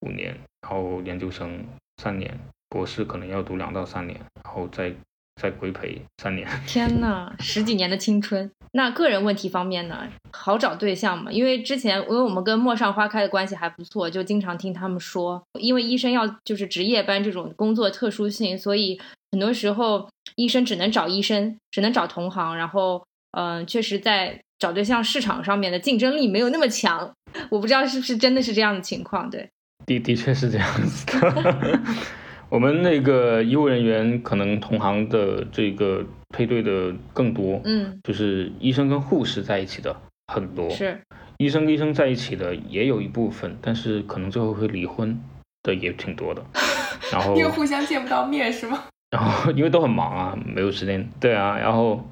[0.03, 1.65] 五年，然后研究生
[1.97, 2.39] 三年，
[2.69, 4.95] 博士可能要读两到三年，然后再
[5.41, 6.47] 再规培三年。
[6.67, 8.51] 天呐，十几年的青春。
[8.73, 11.33] 那个人问题方面呢，好找对象吗？
[11.33, 19.01] 因为之前因为我们跟陌上花开的关系还不错，就经常听他们说，因为医生要就是值夜班这种工作特殊性，所以
[19.33, 22.55] 很多时候医生只能找医生，只能找同行。
[22.55, 27.11] 然后，嗯，确实在找对象市场上面的竞争力没有那么强。
[27.51, 29.31] 我不知道是不是真的是这样的情况。
[29.31, 29.49] 对，
[29.87, 31.81] 的的确是这样子的。
[32.51, 39.95] 我们那个医务人员可能同行的这个配对的更多，嗯，就是医生跟护士在一起的
[40.29, 40.99] 很多，是
[41.37, 45.21] 医生跟医生在一起的也有一部分，但是可能最后会离婚
[45.63, 46.43] 的也挺多的。
[47.13, 48.85] 然后因为互相见不到面是吗？
[49.13, 51.07] 然后因为都很忙啊，没有时间。
[51.21, 52.03] 对啊，然后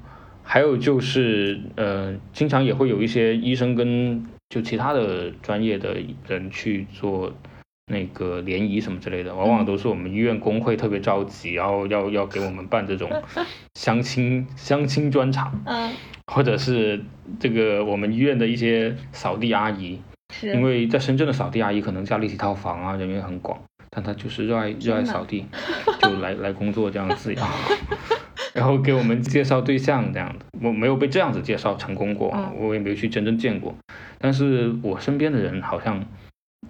[0.43, 7.33] 还有就是呃，经常也会有一些医生跟就其他的专业的人去做。
[7.89, 13.09] 那个联谊什么之类的，往往都是我们医院工会特别着急，然后要要给我们办这种
[13.75, 15.93] 相亲相亲专场，嗯，
[16.25, 17.01] 或者是
[17.39, 20.01] 这个我们医院的一些扫地阿姨，
[20.33, 23.57] 是因为在深圳的扫地阿姨可能家里几套房啊，人员很广，
[23.89, 25.45] 但她就是热爱热爱扫地，
[26.01, 27.53] 就来来工作这样子，然后
[28.53, 33.73] 然后给我们介绍对象这样的，我没有被这样子介绍成功过，我也没有去真正见过，
[34.19, 36.03] 但是我身边的人好像。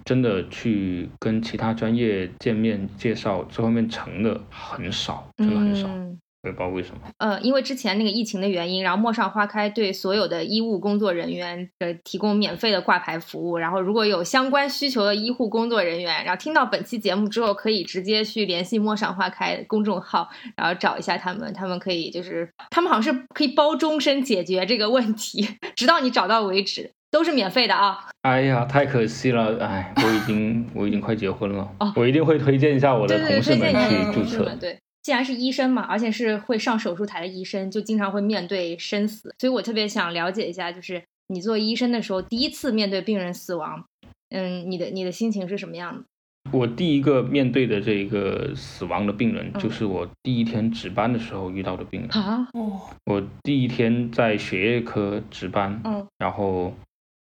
[0.08, 7.00] 真的去跟其他专业见面介绍，这方面成的很少，真的很少，我也不知道为什么。
[7.18, 25.46] 呃，因为之前那个疫情的原因，然后陌上花开对所有的医务工作人员呃提供免费的挂牌服务，然后如果有相关需求的医护工作人员，然后听到本期节目之后，可以直接去联系陌上花开公众号，然后找一下他们，他们可以就是他们好像是可以包终身解决这个问题，
[25.76, 26.92] 直到你找到为止。
[27.10, 27.98] 都是免费的啊！
[28.22, 29.58] 哎呀，太可惜了！
[29.64, 34.44] 哎，我已经 我已经快结婚了，我一定会推荐一下我的同事们去注册。
[34.60, 43.82] 对，既然是医生嘛，而且是会上手术台的医生，就经常会面对生死，所以我特别想了解一下，就是你做医生的时候，第一次面对病人死亡，
[44.28, 46.04] 嗯，你的你的心情是什么样的？
[46.52, 52.46] 我第一个面对的这个死亡的病人，就是我第一天值班的时候遇到的病人啊！
[52.52, 56.74] 哦我第一天在血液科值班，嗯，然后。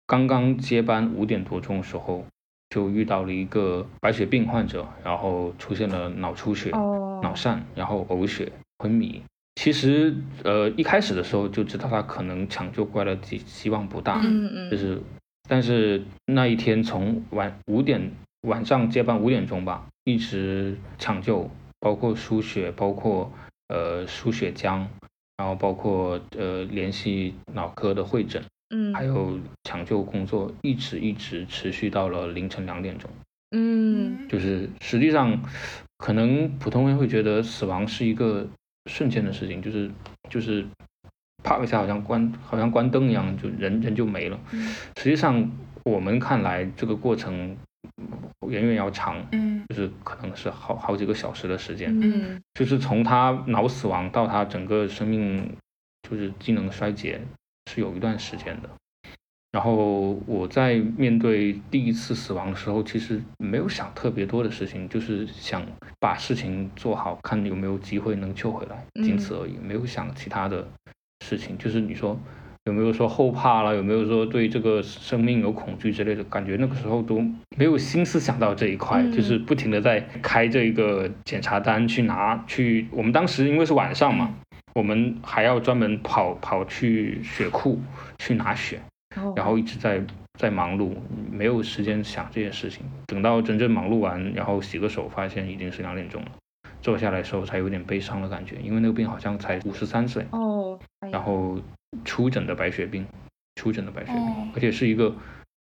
[0.06, 2.24] 刚刚接班五点多钟的时候，
[2.70, 9.22] 就遇到了一个白血病患者，然后出现了脑出血、脑疝，然后呕血、昏迷。
[9.54, 15.00] 其实，呃，一开始的时候就知道他可能抢救过来的希希望不大，嗯嗯，就是，
[15.48, 18.10] 但是那一天从晚五点
[18.42, 21.48] 晚上接班五点钟吧，一直抢救，
[21.78, 23.32] 包括输血，包括
[23.68, 24.84] 呃输血浆，
[25.36, 28.42] 然后包括呃联系脑科的会诊。
[28.74, 33.08] 嗯，还有抢救工作一直一直持续到了凌晨两点钟。
[33.52, 35.40] 嗯，就是实际上，
[35.98, 38.44] 可能普通人会觉得死亡是一个
[38.90, 39.88] 瞬间的事情，就是
[40.28, 40.66] 就是
[41.44, 44.36] 啪一下，好像关好像关灯一样，就人人就没了。
[44.96, 45.48] 实际上，
[45.84, 47.56] 我们看来这个过程
[48.48, 49.24] 远远要长。
[49.30, 51.96] 嗯，就是可能是好好几个小时的时间。
[52.02, 55.48] 嗯，就是从他脑死亡到他整个生命
[56.10, 57.20] 就是机能衰竭。
[57.70, 58.68] 是有一段时间的，
[59.52, 65.64] 然后我在面对第一次死亡的时候，其实没有想特别多的事情，就是想
[65.98, 70.66] 把事情做好，看有没有机会能救回来，仅此而已，没有想其他的
[71.24, 71.56] 事情。
[71.56, 72.18] 就是你说
[72.64, 76.56] 有没有说后怕了，有没有说对这个生命有恐惧之类的感觉？
[76.58, 77.20] 那个时候都
[77.56, 82.86] 没有心思想到这一块，就是不停的在开这个检查单去拿去。
[82.90, 84.34] 我们当时因为是晚上嘛。
[84.74, 87.80] 我们还要专门跑跑去血库
[88.18, 88.80] 去拿血，
[89.36, 90.04] 然后一直在
[90.38, 90.92] 在忙碌，
[91.30, 92.84] 没有时间想这件事情。
[93.06, 96.28] 等到真正忙碌完，然后洗个手，发现已经是两点钟了。
[96.82, 100.78] 坐下来的时候才有点悲伤的感觉，因为那个病好像才五十三岁哦，
[101.10, 101.58] 然后
[102.04, 103.06] 出诊的白血病，
[103.54, 105.14] 出诊的白血病，而且是一个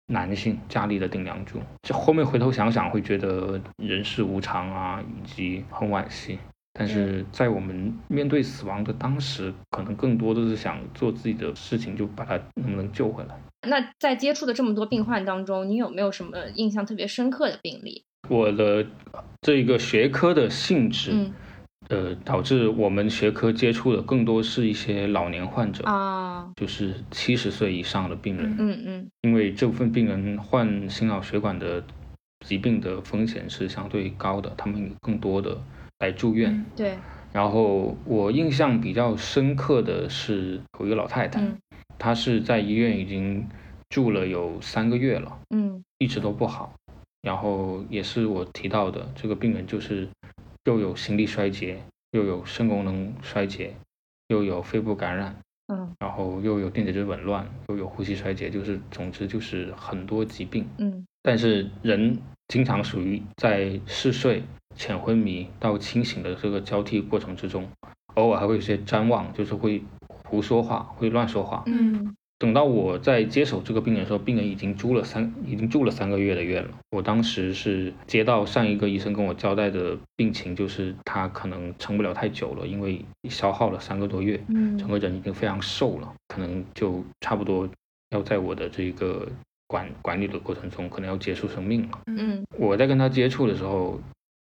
[0.08, 1.62] 男性，家里的顶梁柱。
[1.84, 6.40] 这后面回头想想，会觉得人世无常啊，以及很惋惜。
[6.74, 13.40] 但是在我们面对死亡的当时，可能更多的是想做自己的事情，就把他能不能救回来。
[13.68, 18.04] 那在接触的这么多病患当中，你有没有什么印象特别深刻的病例？
[18.28, 18.86] 我的
[19.42, 21.30] 这个学科的性质，
[21.90, 28.56] 呃，导致我们学科接触的更多是一些老年患者啊，就是七十岁以上的病人。
[28.58, 31.84] 嗯嗯，因为这部分病人患心脑血管的
[32.46, 35.56] 疾病的风险是相对高的，他们有更多的。
[36.04, 36.98] 来住院，对。
[37.32, 41.42] 然后我印象比较深刻的是有一个老太太，
[41.98, 43.48] 她是在医院已经
[43.90, 46.74] 住了有三个月了，嗯，一直都不好。
[47.22, 50.06] 然后也是我提到的这个病人，就是
[50.66, 51.82] 又有心力衰竭，
[52.12, 53.74] 又有肾功能衰竭，
[54.28, 55.34] 又有肺部感染，
[55.74, 60.68] 嗯，然后又有电解质紊乱，又有呼吸衰竭，就是总之就是很多疾病。
[60.78, 64.44] 嗯，但是人经常属于在嗜睡、
[64.76, 67.68] 浅昏迷到清醒的这个交替过程之中，
[68.16, 69.84] 偶尔还会有些谵妄，就是会
[70.24, 71.64] 胡说话，会乱说话。
[71.68, 76.72] 嗯等到我在接手这个病人的时候，病人已经住了三，已经住了三个月的院了。
[76.92, 83.00] 我当时是接到上一个医生跟我交代的病情，就是他可能撑不了太久了，因为
[83.30, 87.70] 消耗了三个多月，嗯整个人已经非常瘦了，可能就差不多
[88.10, 89.26] 要在我的这个
[89.68, 92.00] 管管理的过程中，可能要结束生命了。
[92.08, 94.02] 嗯我在跟他接触的时候，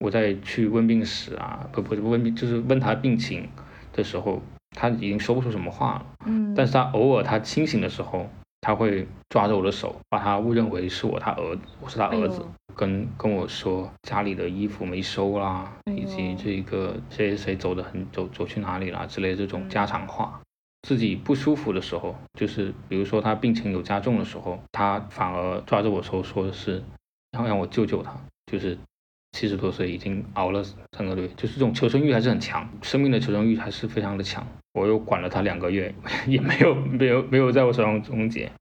[0.01, 3.47] 我在去问病史啊，不不是问病，就是问他病情
[3.93, 4.41] 的时候，
[4.75, 6.05] 他已经说不出什么话了。
[6.25, 8.27] 嗯，但是他偶尔他清醒的时候，
[8.61, 20.41] 他会抓着我的手，把他误认为是我他儿子，我是他儿子，哎跟跟我说家里的衣服没收啦，哎以及这个谁谁谁走的很走走去哪里啦之类的这种嗯家常话。
[20.87, 26.81] 自己不舒服的时候，就是比如说他病情有加重的时候，他反而抓着我手说的是，
[27.37, 28.15] 要让我救救他，
[28.51, 28.75] 就是
[29.31, 34.45] 七十多岁已经熬了三个月，就是这种求生欲还是很强，生命的求生欲还是非常的强。
[34.73, 35.93] 我又管了他两个月，
[36.27, 38.51] 也没有没有没有在我手上终结，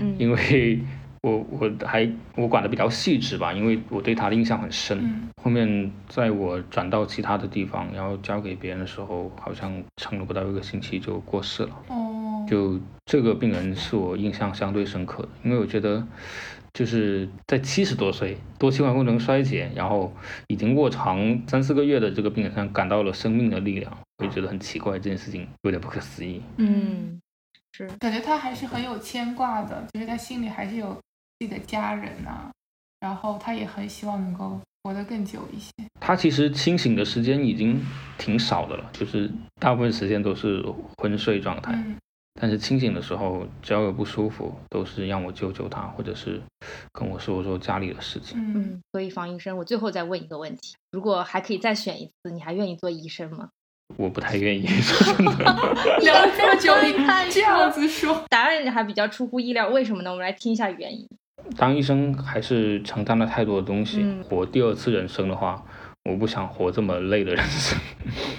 [0.00, 0.78] 嗯 因为
[1.22, 4.98] 我我还我管的比较细致吧，因为我对他的印象很深。
[4.98, 11.70] 嗯后面在我转到其他的地方，然后交给别人的时候，好像撑了不到一个星期就过世了。
[11.88, 16.06] 哦，就这个病人是我印象相对深刻的，因为我觉得
[16.72, 20.12] 就是在七十多岁多器官功能衰竭，然后
[20.48, 26.40] 已经卧床三四个月的这个病人上感到了生命的力量，我就觉得很奇怪，这件事情有点不可思议。
[26.56, 27.20] 嗯
[27.74, 30.92] 是感觉他还是很有牵挂的，就是他心里还是有
[31.38, 32.50] 自己的家人呐、
[33.00, 35.70] 然后他也很希望能够活得更久一些。
[36.00, 37.80] 他其实清醒的时间已经
[38.18, 40.62] 挺少的了，就是大部分时间都是
[40.98, 41.72] 昏睡状态。
[41.74, 41.96] 嗯
[42.40, 46.40] 但是清醒的时候，只要有不舒服，都是让我救救他，或者是
[46.92, 48.38] 跟我说说家里的事情。
[48.38, 53.48] 嗯，嗯，所以方医生，我最后再问一个问题：如果还可以再选一次，你还愿意做医生吗？
[53.98, 55.32] 我不太愿意，说真的。
[56.00, 56.92] 聊了这么久， 你
[57.30, 60.10] 这样子说，答案还比较出乎意料，为什么呢？
[60.10, 61.06] 我们来听一下原因。
[61.56, 64.00] 当医生还是承担了太多的东西。
[64.02, 65.62] 嗯活第二次人生的话，
[66.08, 67.78] 我不想活这么累的人生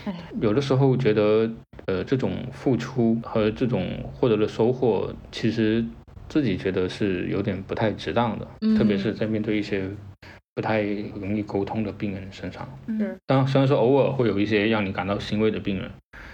[0.05, 0.15] 哎。
[0.41, 1.47] 有的时候觉得，
[1.87, 5.83] 呃，这种付出和这种获得的收获，其实
[6.29, 9.83] 自己觉得是有点不太值当的，嗯特别是在面对一些
[10.55, 12.67] 不太容易沟通的病人身上。
[12.87, 15.91] 嗯当然，虽然说偶尔会有一些让你感到欣慰的病人，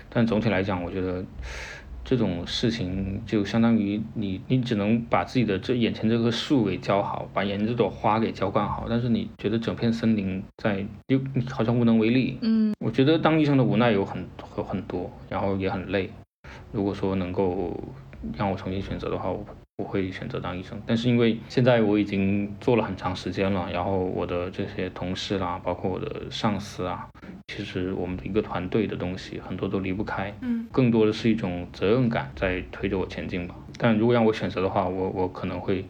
[0.09, 1.23] 但总体来讲，我觉得
[2.03, 12.37] 这种事情就相当于你，你只能把自己的这眼前这棵树给浇好，把眼前这朵花给浇灌好，但是你觉得整片森林在又你好像无能为力。
[12.41, 14.25] 嗯我觉得当医生的无奈有很
[14.57, 16.09] 有很多，然后也很累。
[16.71, 17.79] 如果说能够
[18.35, 19.45] 让我重新选择的话，我
[19.79, 20.79] 我会选择当医生。
[20.85, 27.07] 但是因为现在我已经做了很长时间了，然后我的这些同事啦，包括我的上司啊，
[27.47, 33.55] 其实我们的一个团队的东西很多都离不开，嗯更多的是一种责任感在推着我前进吧。
[33.77, 35.85] 但如果让我选择的话，我我可能会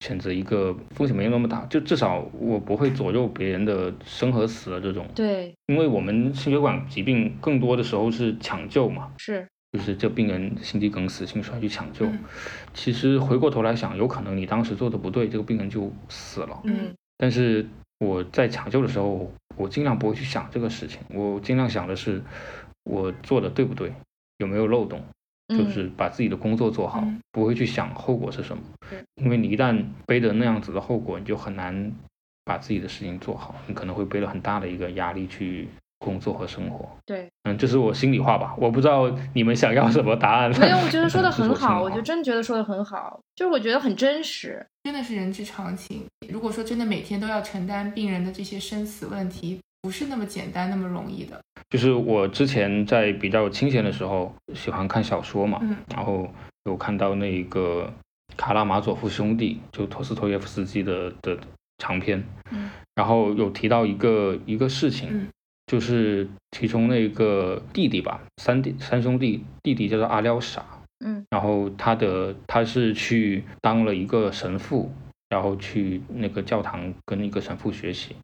[0.00, 5.06] 选择一个风险没有那么大，就至少我不会左右别人的生和死的这种。
[5.14, 9.46] 对，因为我们心血管疾病更多的时候是抢救嘛，是，
[9.76, 12.06] 就是这病人心肌梗死、心衰去抢救。
[12.06, 12.18] 嗯
[12.72, 16.60] 其实回过头来想，有可能你当时做的不对，这个病人就死了。
[16.64, 17.66] 嗯但是
[17.98, 22.22] 我在抢救的时候，我尽量不会去想这个事情，我尽量想的是
[22.84, 23.92] 我做的对不对，
[24.38, 25.02] 有没有漏洞，
[25.48, 29.02] 嗯就是把自己的工作做好，嗯不会去想后果是什么对。
[29.14, 31.92] 因为你一旦背着那样子的后果，你就很难
[32.44, 35.68] 把自己的事情做好，你可能会背了很大的一个压力去
[35.98, 36.88] 工作和生活。
[37.04, 40.50] 对，嗯，这是我心里话吧，我不知道你们想要什么答案。
[40.58, 44.64] 没有，我觉得说的很好， 我就真觉得说的很好，就是我觉得很真实。
[44.84, 46.04] 真的是人之常情。
[46.28, 51.40] 如果说真的每天都要承担病人的这些生死问题，不是那么简单、那么容易的。
[51.70, 56.28] 就是我之前在比较清闲的时候，喜欢看小说嘛，嗯然后
[56.64, 57.92] 有看到那个
[58.36, 61.36] 卡拉马佐夫兄弟，就托斯托耶夫斯基的的
[61.78, 62.22] 长篇，
[62.52, 65.28] 嗯然后有提到一个一个事情，嗯
[65.66, 70.64] 就是其中那个弟弟吧，三弟三兄弟，弟弟叫做阿廖沙，
[71.04, 71.24] 嗯。
[71.30, 74.92] 然后他的他是去当了一个神父，
[75.28, 78.14] 然后去那个教堂跟一个神父学习，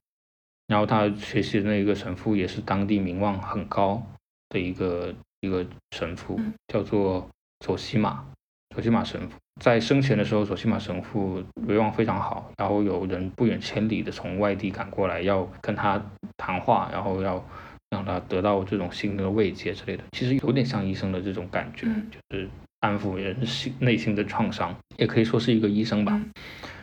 [0.68, 4.01] 然后他学习的那个神父也是当地名望很高
[4.49, 7.28] 的一个一个神父嗯，叫做
[7.59, 8.24] 佐西玛，
[8.73, 9.37] 佐西马神父。
[9.61, 16.03] 在生前的时候，佐西马神父威望非常好，然后有人不远千里的从外地赶过来要跟他
[16.37, 17.45] 谈话，然后要
[17.91, 20.03] 让他得到这种心灵的慰藉之类的。
[20.12, 22.49] 其实有点像医生的这种感觉，就是
[22.81, 26.20] 安抚人心内心的创伤，也可以说是一个医生吧。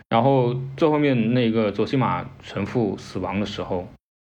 [0.07, 3.87] 然后最后面那个佐西马神父死亡的时候，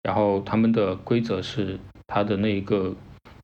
[0.04, 2.94] 然后他们的规则是他的那个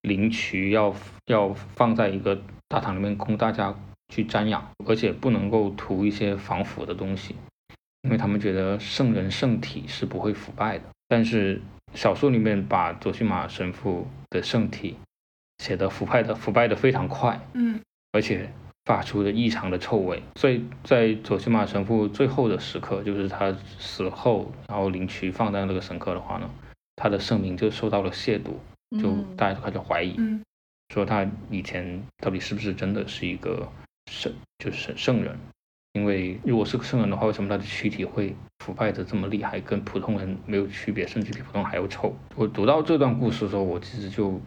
[0.02, 0.94] 灵渠要
[1.26, 3.74] 要放在一个大堂里面供大家
[4.12, 7.36] 去瞻仰，而且不能够涂一些防腐的东西，
[8.04, 10.84] 因为他们觉得圣人圣体是不会腐败的。
[11.08, 11.60] 但是
[11.96, 14.98] 小说里面把佐西玛神父的圣体
[15.58, 17.80] 写的腐败的腐败的非常快，嗯，
[18.12, 18.48] 而且。
[18.86, 26.50] 发出的异常的臭味，所以在佐西玛神父最后的时刻，就是他死后，然后灵渠放在那个神刻的话呢，
[26.96, 28.54] 他的圣名就受到了亵渎，
[29.00, 30.18] 就大家就开始怀疑，
[30.90, 33.72] 说他以前到底是不是真的是一个
[34.12, 35.36] 圣，就是圣人？
[35.94, 42.14] 因为如果是个圣人的话，为什么他的躯体会腐败的这么厉害，跟普通人没有区别，甚至比普通人还要臭？
[42.36, 44.40] 我读到这段故事的时候，我其实就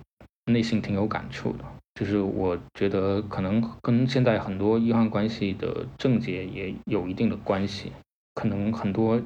[0.46, 1.64] 内心挺有感触的。
[1.94, 7.92] 就是我觉得可能跟现在很多医患关系的症结也有一定的关系，
[8.34, 9.20] 可能很多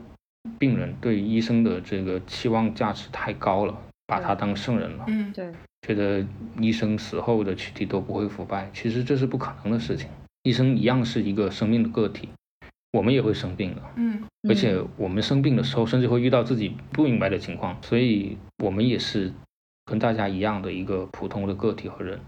[0.59, 3.75] 病人对医生的这个期望价值太高了，
[4.07, 5.51] 把他当圣人了，嗯，对，
[5.87, 6.27] 觉得
[6.61, 10.09] 医生死后的躯体都不会腐败，其实这是不可能的事情。
[10.49, 12.31] 医生一样是一个生命的个体，
[12.93, 19.31] 我们也会生病的，嗯，而且我们生病的时候，甚至会遇到自己不明白的情况，所以我们也是
[19.85, 22.19] 跟大家一样的一个普通的个体和人。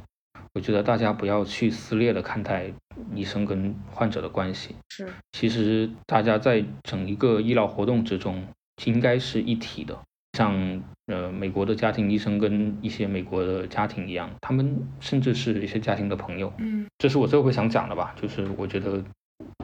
[0.53, 2.71] 我觉得大家不要去撕裂的看待
[3.15, 4.75] 医生跟患者的关系。
[4.91, 8.47] 是，其实大家在整一个医疗活动之中，
[8.85, 9.99] 应该是一体的。
[10.37, 16.53] 像呃，美国的家庭医生跟一些美国的家庭一样，他们甚至是一些家庭的朋友。
[16.59, 18.15] 嗯，这是我最后会想讲的吧。
[18.15, 19.03] 就是我觉得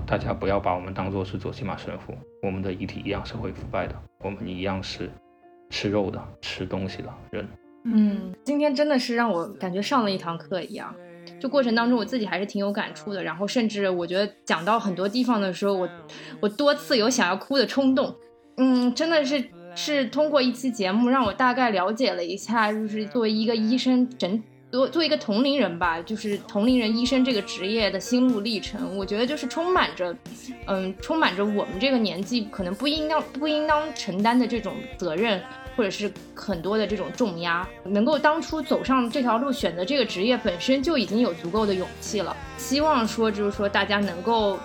[0.04, 3.94] 大家不要把我们当做是左西马神父，我们的遗体一样是会腐败的，
[4.24, 5.08] 我们一样是
[5.70, 7.46] 吃肉的、吃东西的人。
[7.84, 10.92] 嗯，今天真的是让我感觉上了一堂课一样，
[11.38, 13.22] 就过程当中我自己还是挺有感触的。
[13.22, 15.88] 然后甚至我觉得讲到很多地方的时候，我
[16.40, 18.12] 我多次有想要哭的冲动。
[18.58, 19.38] 嗯，真的是
[19.76, 30.16] 是通过一期节目让我大概了解了一下，就是作为一个医生，整作作为一个同龄人吧，就是同龄人医生这个职业的心路历程，我觉得就是充满着，
[30.66, 35.40] 嗯，充满着我们这个年纪可能不应当不应当承担的这种责任。
[35.76, 42.34] 或者是很多的这种重压，能够当初走上这条路，选择这个职业本身就已经有足够的勇气了。
[42.56, 44.58] 希望说，就是说大家能够，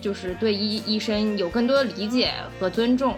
[0.00, 2.30] 就是对医医生有更多的理解
[2.60, 3.16] 和尊重。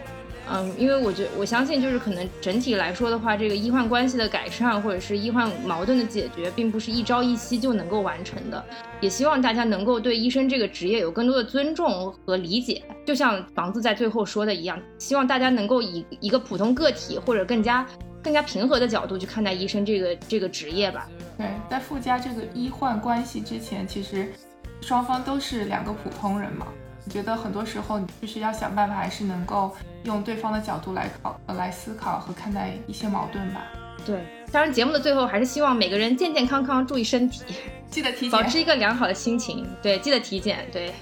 [0.49, 8.65] 嗯，因为我觉我相信，就是可能整体来说的话，这个医患关系的改善，或者是医患矛盾的解决，并不是一朝一夕就能够完成的。
[9.01, 12.81] 也希望大家能够对医生这个职业有更多的尊重和理解。
[13.05, 17.85] 就像房子在最后说的一样，希望大家能够以一个普通个体或者更加
[18.23, 21.09] 更加平和的角度去看待医生这个这个职业吧。
[21.37, 24.29] 对，在附加这个医患关系之前，其实
[24.81, 26.69] 双方都是两个普通人嘛。
[27.07, 33.63] 我觉得很多时候，你就是要想办法，还是能够用对方的角度来考、来思考和看待一些矛盾吧。
[34.05, 34.21] 对，
[34.53, 37.45] 当然节目的最后还是希望每个人健健康康，注意身体，
[37.89, 39.67] 记得体检，保持一个良好的心情。
[39.81, 40.69] 对，记得体检。
[40.73, 40.93] 对，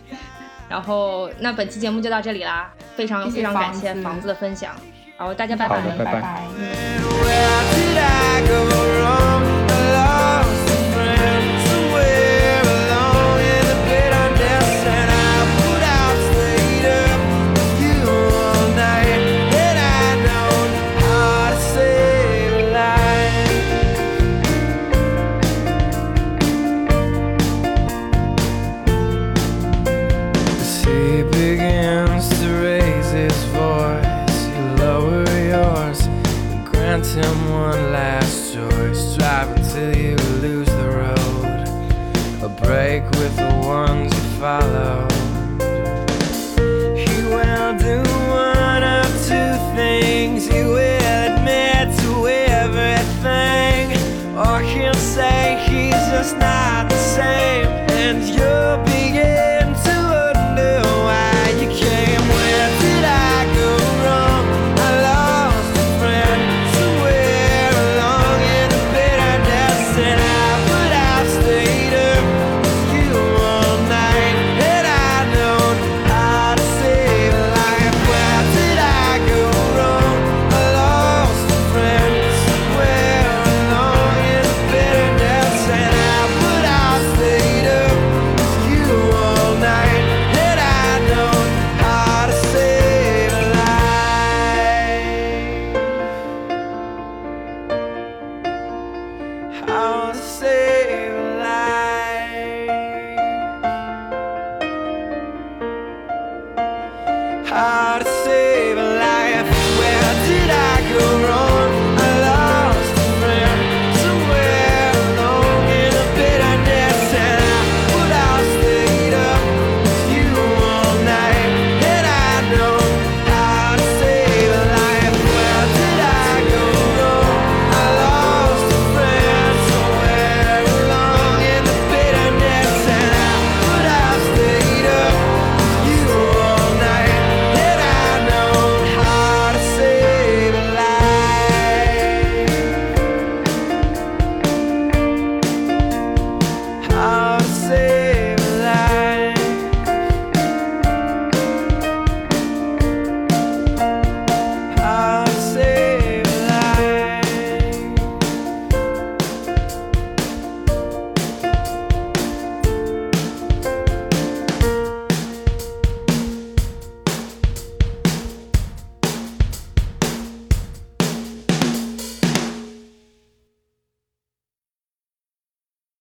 [0.68, 4.74] 然后那本期节目就到这里啦，非常非常感谢房子的分享，
[5.18, 6.42] 然后大家拜拜，拜拜。
[42.64, 45.06] break with the ones you follow.
[46.96, 50.46] He will do one of two things.
[50.46, 52.26] He will admit to
[52.62, 53.84] everything,
[54.36, 57.66] or he'll say he's just not the same,
[58.02, 59.03] and you'll be.